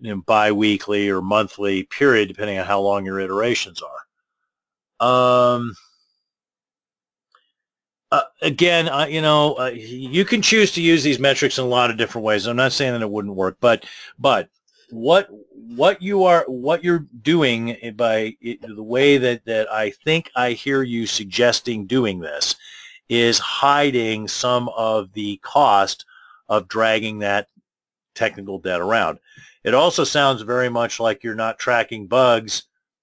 [0.01, 3.97] you know, biweekly or monthly period, depending on how long your iterations are.
[5.07, 5.75] Um,
[8.13, 11.69] uh, again, uh, you know, uh, you can choose to use these metrics in a
[11.69, 12.47] lot of different ways.
[12.47, 13.85] I'm not saying that it wouldn't work, but
[14.19, 14.49] but
[14.91, 20.31] what what you are what you're doing by it, the way that that I think
[20.37, 22.55] I hear you suggesting doing this
[23.09, 26.05] is hiding some of the cost
[26.49, 27.49] of dragging that
[28.15, 29.19] technical debt around.
[29.67, 32.63] It also sounds very much like you're not tracking bugs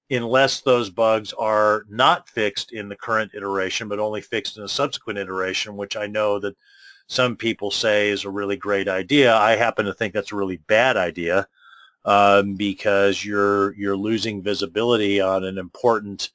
[0.09, 4.69] unless those bugs are not fixed in the current iteration, but only fixed in a
[4.69, 6.55] subsequent iteration, which I know that
[7.07, 9.35] some people say is a really great idea.
[9.35, 11.47] I happen to think that's a really bad idea
[12.05, 16.31] um, because you're you're losing visibility on an important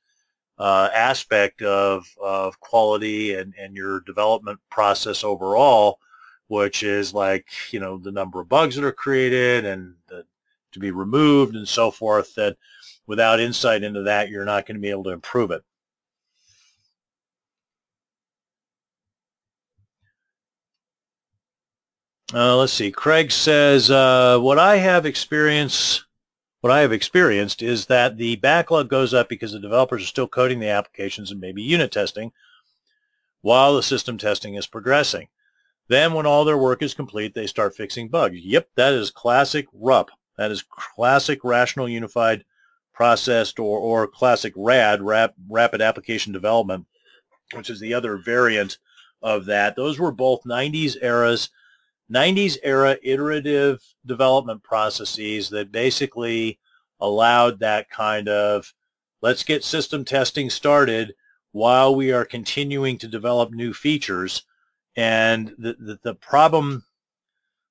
[0.59, 6.01] uh, aspect of of quality and and your development process overall,
[6.49, 10.25] which is like you know the number of bugs that are created and the,
[10.73, 12.35] to be removed and so forth.
[12.35, 12.57] That
[13.07, 15.63] without insight into that, you're not going to be able to improve it.
[22.35, 22.91] Uh, let's see.
[22.91, 26.05] Craig says, uh, what I have experienced,
[26.61, 30.29] what I have experienced is that the backlog goes up because the developers are still
[30.29, 32.33] coding the applications and maybe unit testing
[33.41, 35.29] while the system testing is progressing.
[35.89, 38.39] Then when all their work is complete, they start fixing bugs.
[38.41, 40.11] Yep, that is classic RUP.
[40.37, 42.45] That is classic Rational Unified
[42.93, 46.87] Processed or, or classic RAD, rap, Rapid Application Development,
[47.55, 48.79] which is the other variant
[49.23, 49.77] of that.
[49.77, 51.51] Those were both 90s eras
[52.13, 56.59] 90s era iterative development processes that basically
[57.01, 58.73] allowed that kind of
[59.21, 61.15] let's get system testing started
[61.53, 64.43] while we are continuing to develop new features
[64.99, 66.85] and the, the, the problem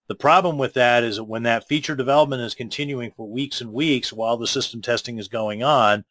[0.08, 3.72] the problem with that is that when that feature development is continuing for weeks and
[3.72, 6.04] weeks while the system testing is going on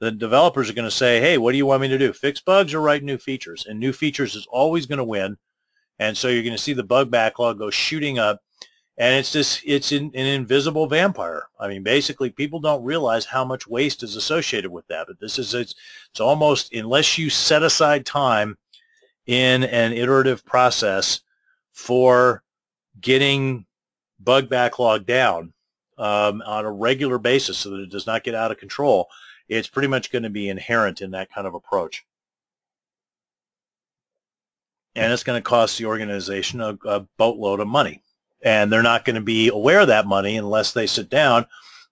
[0.00, 2.40] the developers are going to say hey what do you want me to do fix
[2.40, 5.36] bugs or write new features and new features is always going to win
[5.98, 8.40] and so you're going to see the bug backlog go shooting up.
[8.96, 11.48] And it's this, it's an, an invisible vampire.
[11.58, 15.06] I mean, basically, people don't realize how much waste is associated with that.
[15.08, 15.74] But this is, it's,
[16.10, 18.56] it's almost, unless you set aside time
[19.26, 21.20] in an iterative process
[21.72, 22.42] for
[23.00, 23.66] getting
[24.20, 25.52] bug backlog down
[25.98, 29.08] um, on a regular basis so that it does not get out of control,
[29.48, 32.04] it's pretty much going to be inherent in that kind of approach
[34.96, 38.02] and it's going to cost the organization a, a boatload of money.
[38.42, 41.46] And they're not going to be aware of that money unless they sit down,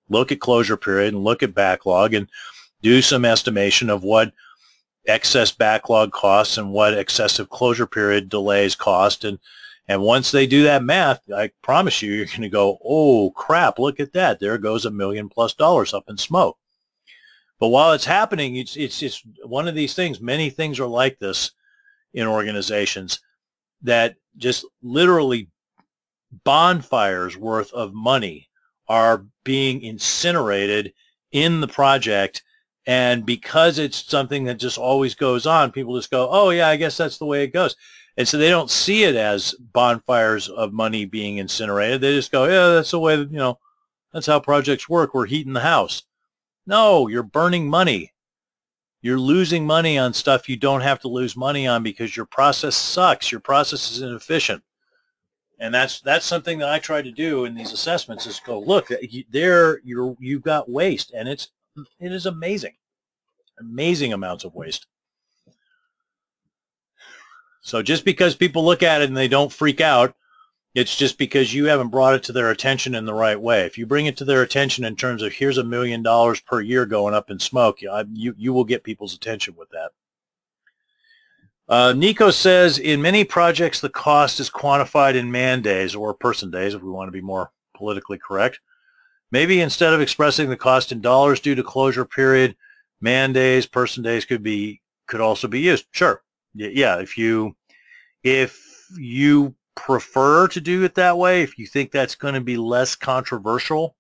[0.09, 2.29] look at closure period and look at backlog and
[2.83, 4.33] do some estimation of what
[5.07, 9.25] excess backlog costs and what excessive closure period delays cost.
[9.25, 9.39] And,
[9.89, 13.79] and once they do that math, I promise you, you're going to go, oh, crap,
[13.79, 14.41] look at that.
[14.41, 16.59] There goes a million plus dollars up in smoke.
[17.59, 20.21] But while it's happening, it's, it's, it's one of these things.
[20.21, 21.53] Many things are like this
[22.13, 23.21] in organizations
[23.83, 25.49] that just literally
[26.45, 28.49] bonfires worth of money
[28.89, 30.93] are being incinerated
[31.31, 32.43] in the project
[32.87, 36.77] and because it's something that just always goes on people just go oh yeah i
[36.77, 37.77] guess that's the way it goes.
[38.17, 42.01] And so they don't see it as bonfires of money being incinerated.
[42.03, 43.59] They just go yeah that's the way that, you know
[44.13, 45.15] that's how projects work.
[45.15, 46.03] We're heating the house.
[46.67, 48.13] No you're burning money.
[49.01, 52.77] You're losing money on stuff you don't have to lose money on because your process
[52.77, 53.33] sucks.
[53.33, 54.63] Your process is inefficient.
[55.59, 58.91] And that's that's something that I try to do in these assessments is go look
[59.31, 61.49] there you're you've got waste and it's
[62.01, 62.75] it is amazing,
[63.59, 64.87] amazing amounts of waste.
[67.61, 70.15] So just because people look at it and they don't freak out
[70.75, 73.67] it's just because you haven't brought it to their attention in the right way.
[73.67, 76.61] If you bring it to their attention in terms of here's a million dollars per
[76.61, 79.91] year going up in smoke, you, you will get people's attention with that.
[81.69, 86.51] Uh, Nico says, in many projects, the cost is quantified in man days or person
[86.51, 88.61] days, if we want to be more politically correct.
[89.33, 92.55] Maybe instead of expressing the cost in dollars due to closure period,
[93.01, 95.87] man days, person days could be could also be used.
[95.91, 96.23] Sure,
[96.55, 97.01] yeah.
[97.01, 97.57] If you
[98.23, 102.57] if you prefer to do it that way, if you think that's going to be
[102.57, 103.97] less controversial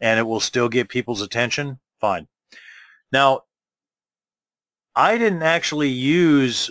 [0.00, 2.28] and it will still get people's attention, fine.
[3.10, 3.42] Now,
[4.94, 6.70] I didn't actually use,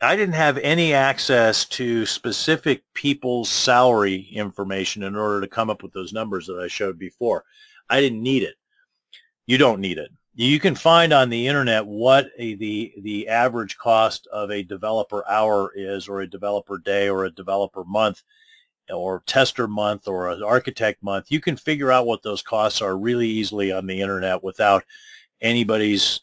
[0.00, 5.82] I didn't have any access to specific people's salary information in order to come up
[5.82, 7.44] with those numbers that I showed before.
[7.90, 8.54] I didn't need it.
[9.46, 13.76] You don't need it you can find on the internet what a, the the average
[13.76, 18.22] cost of a developer hour is or a developer day or a developer month
[18.88, 22.96] or tester month or an architect month you can figure out what those costs are
[22.96, 24.84] really easily on the internet without
[25.40, 26.20] anybody's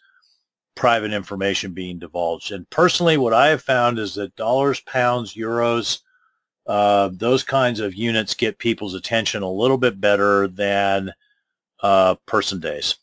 [0.75, 2.51] private information being divulged.
[2.51, 5.99] And personally, what I have found is that dollars, pounds, euros,
[6.67, 11.13] uh, those kinds of units get people's attention a little bit better than
[11.81, 12.95] uh, person days,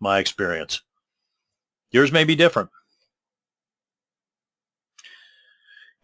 [0.00, 0.82] my experience.
[1.90, 2.70] Yours may be different.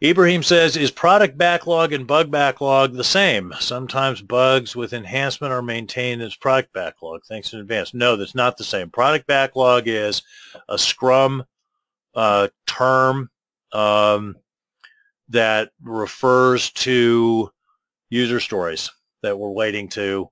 [0.03, 3.53] Ibrahim says, is product backlog and bug backlog the same?
[3.61, 7.23] Sometimes bugs with enhancement are maintained as product backlog.
[7.25, 7.95] Thanks in advance.
[7.95, 8.91] No, that's not the same.
[8.91, 10.23] Product backlog is
[10.69, 11.45] a Scrum
[12.17, 13.31] uh, term
[13.73, 14.37] um,
[15.29, 17.53] that refers to
[18.11, 18.91] user stories
[19.23, 20.29] that we're waiting to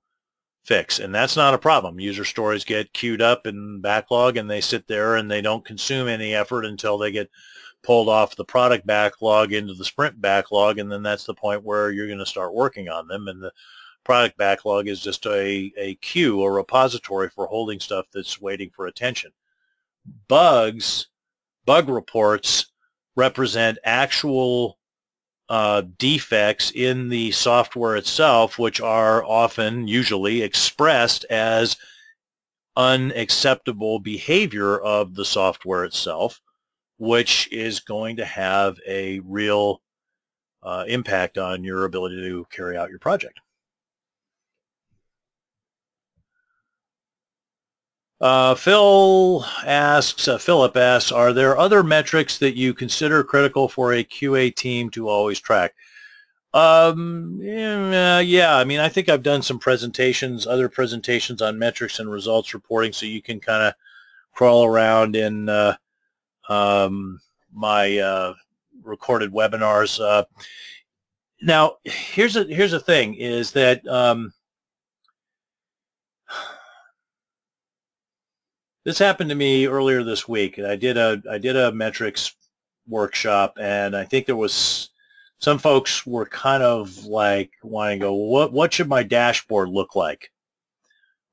[0.65, 0.99] fix.
[0.99, 2.01] And that's not a problem.
[2.01, 6.09] User stories get queued up in backlog and they sit there and they don't consume
[6.09, 7.31] any effort until they get
[7.83, 11.91] pulled off the product backlog into the sprint backlog, and then that's the point where
[11.91, 13.29] you're going to start working on them.
[13.29, 13.53] And the
[14.05, 18.87] product backlog is just a, a queue, a repository for holding stuff that's waiting for
[18.87, 19.33] attention.
[20.29, 21.09] Bugs,
[21.65, 22.67] bug reports
[23.17, 24.79] represent actual
[25.49, 31.77] uh, defects in the software itself, which are often, usually, expressed as
[32.77, 36.41] unacceptable behavior of the software itself
[37.01, 39.81] which is going to have a real
[40.63, 43.41] uh, impact on your ability to carry out your project.
[48.21, 53.95] Uh, Phil asks, uh, Philip asks, are there other metrics that you consider critical for
[53.95, 55.73] a QA team to always track?
[56.53, 62.11] Um, yeah, I mean, I think I've done some presentations, other presentations on metrics and
[62.11, 63.75] results reporting, so you can kind of
[64.35, 65.77] crawl around in uh,
[66.51, 67.21] um,
[67.55, 68.35] my uh,
[68.83, 70.01] recorded webinars.
[70.01, 70.25] Uh,
[71.41, 74.33] now, here's a here's a thing: is that um,
[78.85, 80.59] this happened to me earlier this week.
[80.59, 82.35] I did a I did a metrics
[82.89, 84.91] workshop, and I think there was
[85.39, 89.95] some folks were kind of like wanting to go, what what should my dashboard look
[89.97, 90.31] like?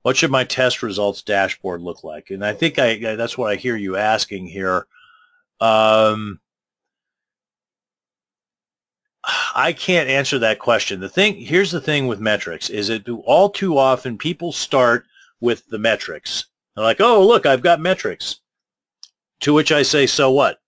[0.03, 2.29] What should my test results dashboard look like?
[2.29, 4.87] And I think I that's what I hear you asking here.
[5.59, 6.39] Um,
[9.55, 10.99] I can't answer that question.
[10.99, 15.05] The thing here's the thing with metrics is that all too often people start
[15.41, 16.45] with the metrics.
[16.75, 18.39] They're like, oh look, I've got metrics.
[19.41, 20.59] To which I say, so what?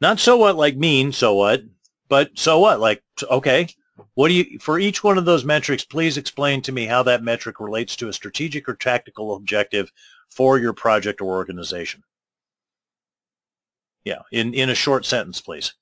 [0.00, 1.62] Not so what like mean, so what,
[2.08, 2.80] but so what?
[2.80, 3.68] Like, okay,
[4.14, 7.22] what do you, for each one of those metrics, please explain to me how that
[7.22, 9.92] metric relates to a strategic or tactical objective
[10.30, 12.02] for your project or organization.
[14.04, 15.74] Yeah, in, in a short sentence, please.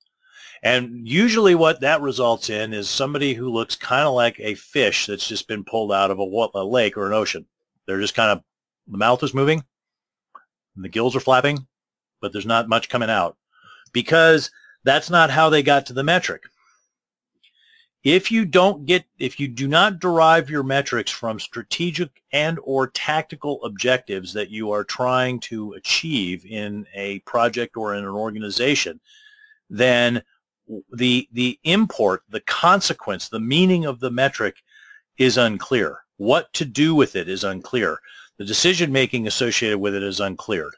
[0.62, 5.06] And usually what that results in is somebody who looks kind of like a fish
[5.06, 7.46] that's just been pulled out of a, a lake or an ocean.
[7.86, 8.42] They're just kind of,
[8.88, 9.62] the mouth is moving,
[10.76, 11.66] the gills are flapping,
[12.20, 13.36] but there's not much coming out
[13.92, 14.50] because
[14.84, 16.42] that's not how they got to the metric.
[18.08, 22.86] If you don't get, if you do not derive your metrics from strategic and or
[22.86, 28.98] tactical objectives that you are trying to achieve in a project or in an organization,
[29.68, 30.22] then
[30.90, 34.56] the, the import, the consequence, the meaning of the metric
[35.18, 35.98] is unclear.
[36.16, 38.00] What to do with it is unclear.
[38.38, 40.70] The decision making associated with it is unclear.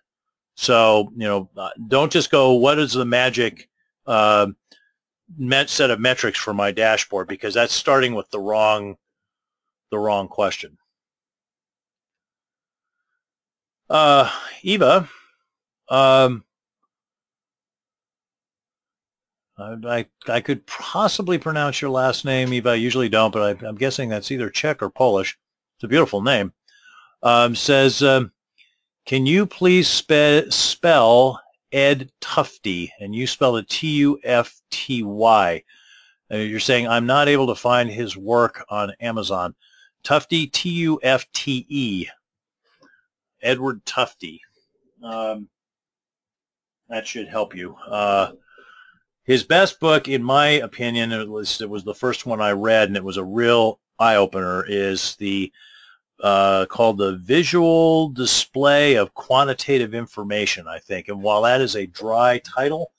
[0.56, 3.68] So, you know, uh, don't just go, what is the magic
[4.04, 4.48] uh,
[5.66, 8.96] set of metrics for my dashboard because that's starting with the wrong
[9.90, 10.78] the wrong question.
[13.88, 14.30] Uh,
[14.62, 15.08] Eva,
[15.88, 16.44] um,
[19.58, 22.70] I, I could possibly pronounce your last name, Eva.
[22.70, 25.36] I usually don't, but I, am guessing that's either Czech or Polish.
[25.76, 26.52] It's a beautiful name.
[27.22, 28.32] Um, says, um,
[29.06, 31.40] can you please spe spell
[31.72, 35.62] Ed Tufte, and you spell it T-U-F-T-Y.
[36.32, 39.54] Uh, you're saying, I'm not able to find his work on Amazon.
[40.04, 42.08] Tufte, T-U-F-T-E.
[43.42, 44.40] Edward Tufte.
[45.02, 45.48] Um,
[46.88, 47.74] that should help you.
[47.88, 48.32] Uh,
[49.24, 52.88] his best book, in my opinion, at least it was the first one I read,
[52.88, 55.52] and it was a real eye-opener, is the
[56.22, 61.08] uh, called the Visual Display of Quantitative Information, I think.
[61.08, 62.92] And while that is a dry title,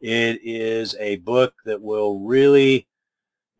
[0.00, 2.86] it is a book that will really,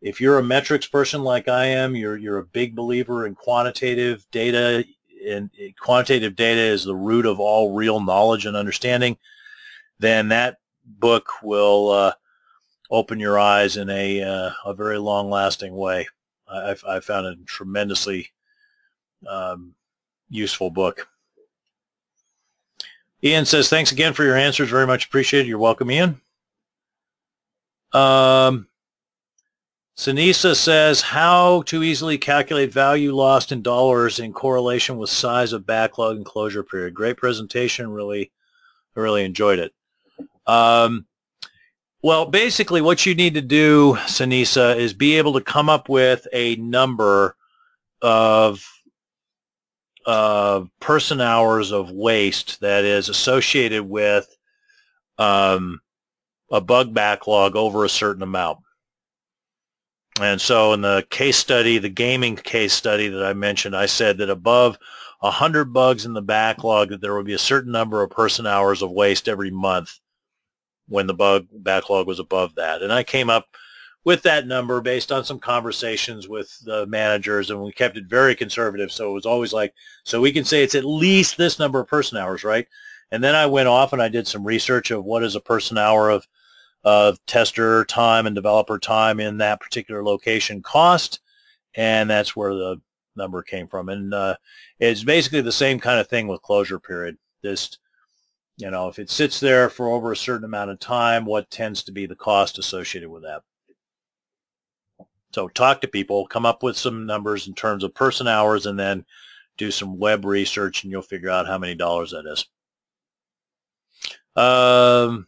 [0.01, 4.25] if you're a metrics person like I am, you're, you're a big believer in quantitative
[4.31, 4.83] data,
[5.27, 9.17] and quantitative data is the root of all real knowledge and understanding,
[9.99, 12.13] then that book will uh,
[12.89, 16.07] open your eyes in a, uh, a very long-lasting way.
[16.51, 18.31] I've, I've found it tremendously
[19.27, 19.73] um,
[20.29, 21.07] useful book.
[23.23, 24.69] Ian says, thanks again for your answers.
[24.69, 25.47] Very much appreciated.
[25.47, 26.19] You're welcome, Ian.
[27.93, 28.67] Um,
[29.97, 35.67] Sanisa says, how to easily calculate value lost in dollars in correlation with size of
[35.67, 36.95] backlog and closure period.
[36.95, 37.91] Great presentation.
[37.91, 38.31] Really,
[38.95, 39.73] really enjoyed it.
[40.47, 41.05] Um,
[42.01, 46.27] well, basically what you need to do, Sanisa, is be able to come up with
[46.33, 47.35] a number
[48.01, 48.65] of
[50.05, 54.27] uh, person hours of waste that is associated with
[55.17, 55.79] um,
[56.51, 58.59] a bug backlog over a certain amount.
[60.19, 64.17] And so in the case study, the gaming case study that I mentioned, I said
[64.17, 64.77] that above
[65.21, 68.81] 100 bugs in the backlog, that there would be a certain number of person hours
[68.81, 69.99] of waste every month
[70.87, 72.81] when the bug backlog was above that.
[72.81, 73.45] And I came up
[74.03, 78.35] with that number based on some conversations with the managers and we kept it very
[78.35, 78.91] conservative.
[78.91, 79.73] So it was always like,
[80.03, 82.67] so we can say it's at least this number of person hours, right?
[83.11, 85.77] And then I went off and I did some research of what is a person
[85.77, 86.27] hour of,
[86.83, 91.19] of tester time and developer time in that particular location cost.
[91.75, 92.81] And that's where the
[93.15, 93.89] number came from.
[93.89, 94.35] And uh,
[94.79, 97.17] it's basically the same kind of thing with closure period.
[97.43, 97.77] This
[98.57, 101.81] you know, if it sits there for over a certain amount of time, what tends
[101.83, 103.41] to be the cost associated with that?
[105.33, 108.79] So talk to people, come up with some numbers in terms of person hours, and
[108.79, 109.05] then
[109.57, 112.45] do some web research, and you'll figure out how many dollars that is.
[114.35, 115.27] Um,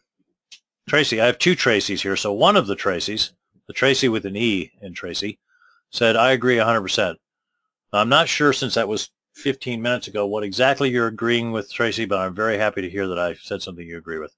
[0.88, 2.16] Tracy, I have two Tracys here.
[2.16, 3.32] So one of the Tracys,
[3.66, 5.38] the Tracy with an E in Tracy,
[5.90, 7.16] said, I agree 100%.
[7.92, 12.04] I'm not sure since that was 15 minutes ago what exactly you're agreeing with, Tracy,
[12.04, 14.34] but I'm very happy to hear that I said something you agree with.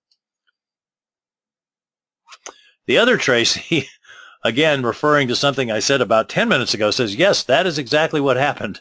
[2.86, 3.88] The other Tracy,
[4.46, 8.20] again, referring to something I said about 10 minutes ago, says, yes, that is exactly
[8.20, 8.80] what happened.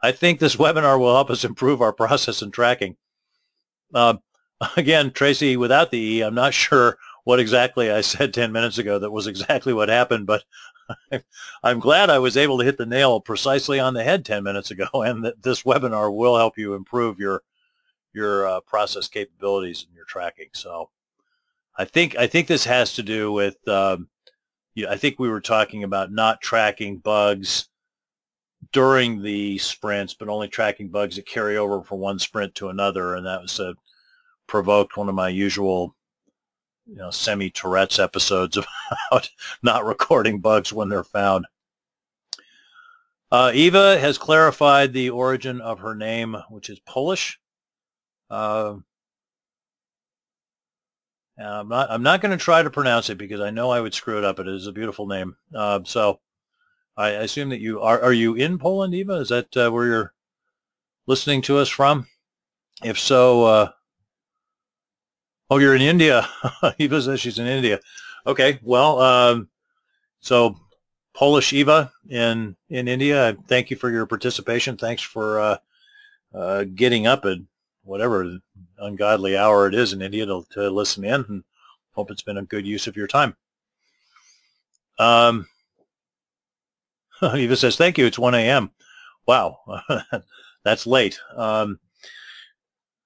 [0.00, 2.96] I think this webinar will help us improve our process and tracking.
[3.92, 4.14] Uh,
[4.76, 8.98] again, Tracy, without the E, I'm not sure what exactly I said 10 minutes ago
[8.98, 10.44] that was exactly what happened, but
[11.62, 14.70] I'm glad I was able to hit the nail precisely on the head 10 minutes
[14.70, 17.42] ago and that this webinar will help you improve your
[18.12, 20.48] your uh, process capabilities and your tracking.
[20.52, 20.90] So
[21.76, 24.08] I think I think this has to do with um,
[24.74, 27.68] yeah, I think we were talking about not tracking bugs
[28.72, 33.14] during the sprints, but only tracking bugs that carry over from one sprint to another,
[33.14, 33.72] and that was uh,
[34.46, 35.94] provoked one of my usual
[36.86, 38.58] you know, semi-Tourette's episodes
[39.10, 39.30] about
[39.62, 41.46] not recording bugs when they're found.
[43.30, 47.40] Uh, Eva has clarified the origin of her name, which is Polish.
[48.30, 48.76] Uh,
[51.38, 51.90] I'm not.
[51.90, 54.24] I'm not going to try to pronounce it because I know I would screw it
[54.24, 54.38] up.
[54.38, 55.36] It is a beautiful name.
[55.54, 56.20] Uh, so,
[56.96, 58.00] I assume that you are.
[58.00, 59.14] Are you in Poland, Eva?
[59.14, 60.14] Is that uh, where you're
[61.06, 62.06] listening to us from?
[62.82, 63.70] If so, uh,
[65.50, 66.28] Oh, you're in India.
[66.78, 67.80] Eva says she's in India.
[68.26, 69.48] Okay, well, um,
[70.20, 70.56] so
[71.12, 73.36] Polish Eva in in India.
[73.46, 74.76] Thank you for your participation.
[74.76, 75.56] Thanks for uh,
[76.34, 77.38] uh, getting up at
[77.82, 78.38] whatever
[78.84, 81.44] ungodly hour it is in India to, to listen in, and
[81.92, 83.36] hope it's been a good use of your time.
[84.98, 85.46] Um,
[87.34, 88.06] Eva says, "Thank you.
[88.06, 88.70] It's 1 a.m.
[89.26, 89.58] Wow,
[90.64, 91.78] that's late." Um,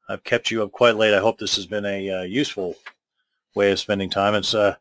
[0.09, 1.15] I've kept you up quite late.
[1.15, 2.75] I hope this has been a uh, useful
[3.55, 4.35] way of spending time.
[4.35, 4.77] It's uh,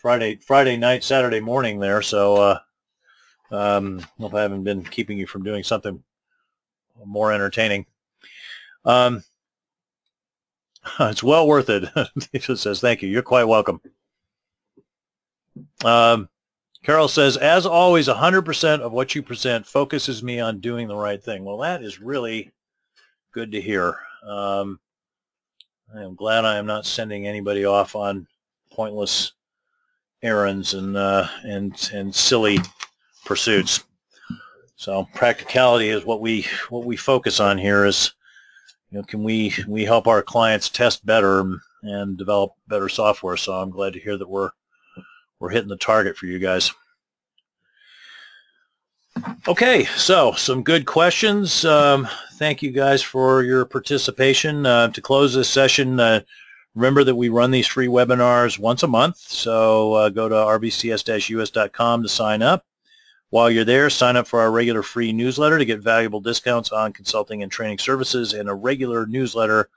[0.00, 2.58] Friday Friday night, Saturday morning there, so uh,
[3.50, 6.02] um, hope I haven't been keeping you from doing something
[7.04, 7.86] more entertaining.
[8.84, 9.22] Um,
[11.00, 11.84] it's well worth it.
[12.32, 13.08] It says, thank you.
[13.08, 13.80] You're quite welcome.
[15.84, 16.28] Um,
[16.82, 21.22] Carol says, as always, 100% of what you present focuses me on doing the right
[21.22, 21.44] thing.
[21.44, 22.50] Well, that is really
[23.32, 23.98] good to hear.
[24.26, 24.80] Um,
[25.94, 28.26] I am glad I am not sending anybody off on
[28.72, 29.32] pointless
[30.22, 32.58] errands and uh, and and silly
[33.24, 33.84] pursuits.
[34.76, 37.84] So practicality is what we what we focus on here.
[37.84, 38.12] Is
[38.90, 41.44] you know can we we help our clients test better
[41.82, 43.36] and develop better software?
[43.36, 44.50] So I'm glad to hear that we're
[45.38, 46.70] we're hitting the target for you guys.
[49.48, 51.64] Okay, so some good questions.
[51.64, 54.64] Um, thank you guys for your participation.
[54.64, 56.20] Uh, to close this session, uh,
[56.74, 62.02] remember that we run these free webinars once a month, so uh, go to rbcs-us.com
[62.02, 62.64] to sign up.
[63.30, 66.92] While you're there, sign up for our regular free newsletter to get valuable discounts on
[66.92, 69.70] consulting and training services and a regular newsletter.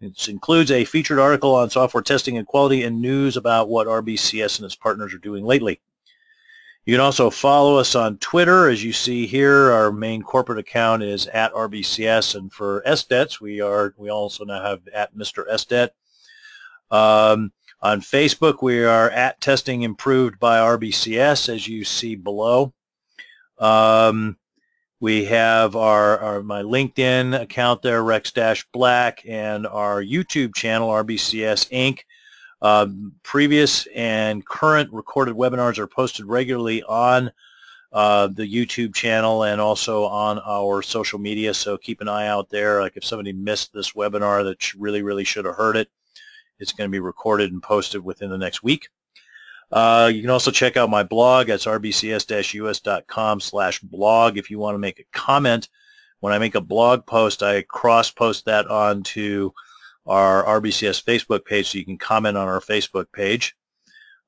[0.00, 4.58] It includes a featured article on software testing and quality and news about what RBCS
[4.58, 5.80] and its partners are doing lately.
[6.84, 8.68] You can also follow us on Twitter.
[8.68, 13.60] As you see here, our main corporate account is at RBCS, and for SDETs, we
[13.60, 15.44] are we also now have at Mr.
[15.48, 15.90] SDET.
[16.90, 22.72] Um, on Facebook, we are at Testing Improved by RBCS, as you see below.
[23.58, 24.36] Um,
[25.00, 30.88] we have our, our, my LinkedIn account there, Rex Dash Black, and our YouTube channel,
[30.90, 32.00] RBCS Inc.
[32.62, 37.32] Um, previous and current recorded webinars are posted regularly on
[37.92, 42.48] uh, the YouTube channel and also on our social media, so keep an eye out
[42.48, 42.80] there.
[42.80, 45.88] Like if somebody missed this webinar that really, really should have heard it,
[46.58, 48.88] it's going to be recorded and posted within the next week.
[49.72, 51.46] Uh, you can also check out my blog.
[51.46, 55.68] That's rbcs-us.com slash blog if you want to make a comment.
[56.20, 59.50] When I make a blog post, I cross-post that onto
[60.06, 63.56] our RBCS Facebook page so you can comment on our Facebook page.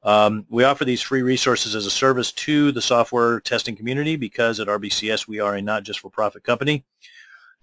[0.02, 4.60] Um, we offer these free resources as a service to the software testing community because
[4.60, 6.84] at RBCS we are a not just for profit company.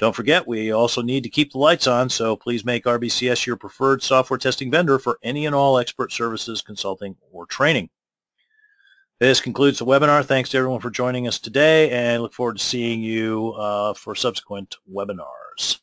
[0.02, 3.56] Don't forget, we also need to keep the lights on, so please make RBCS your
[3.56, 7.88] preferred software testing vendor for any and all expert services, consulting, or training.
[9.20, 10.26] This concludes the webinar.
[10.26, 14.16] Thanks to everyone for joining us today, and look forward to seeing you uh, for
[14.16, 15.80] subsequent webinars.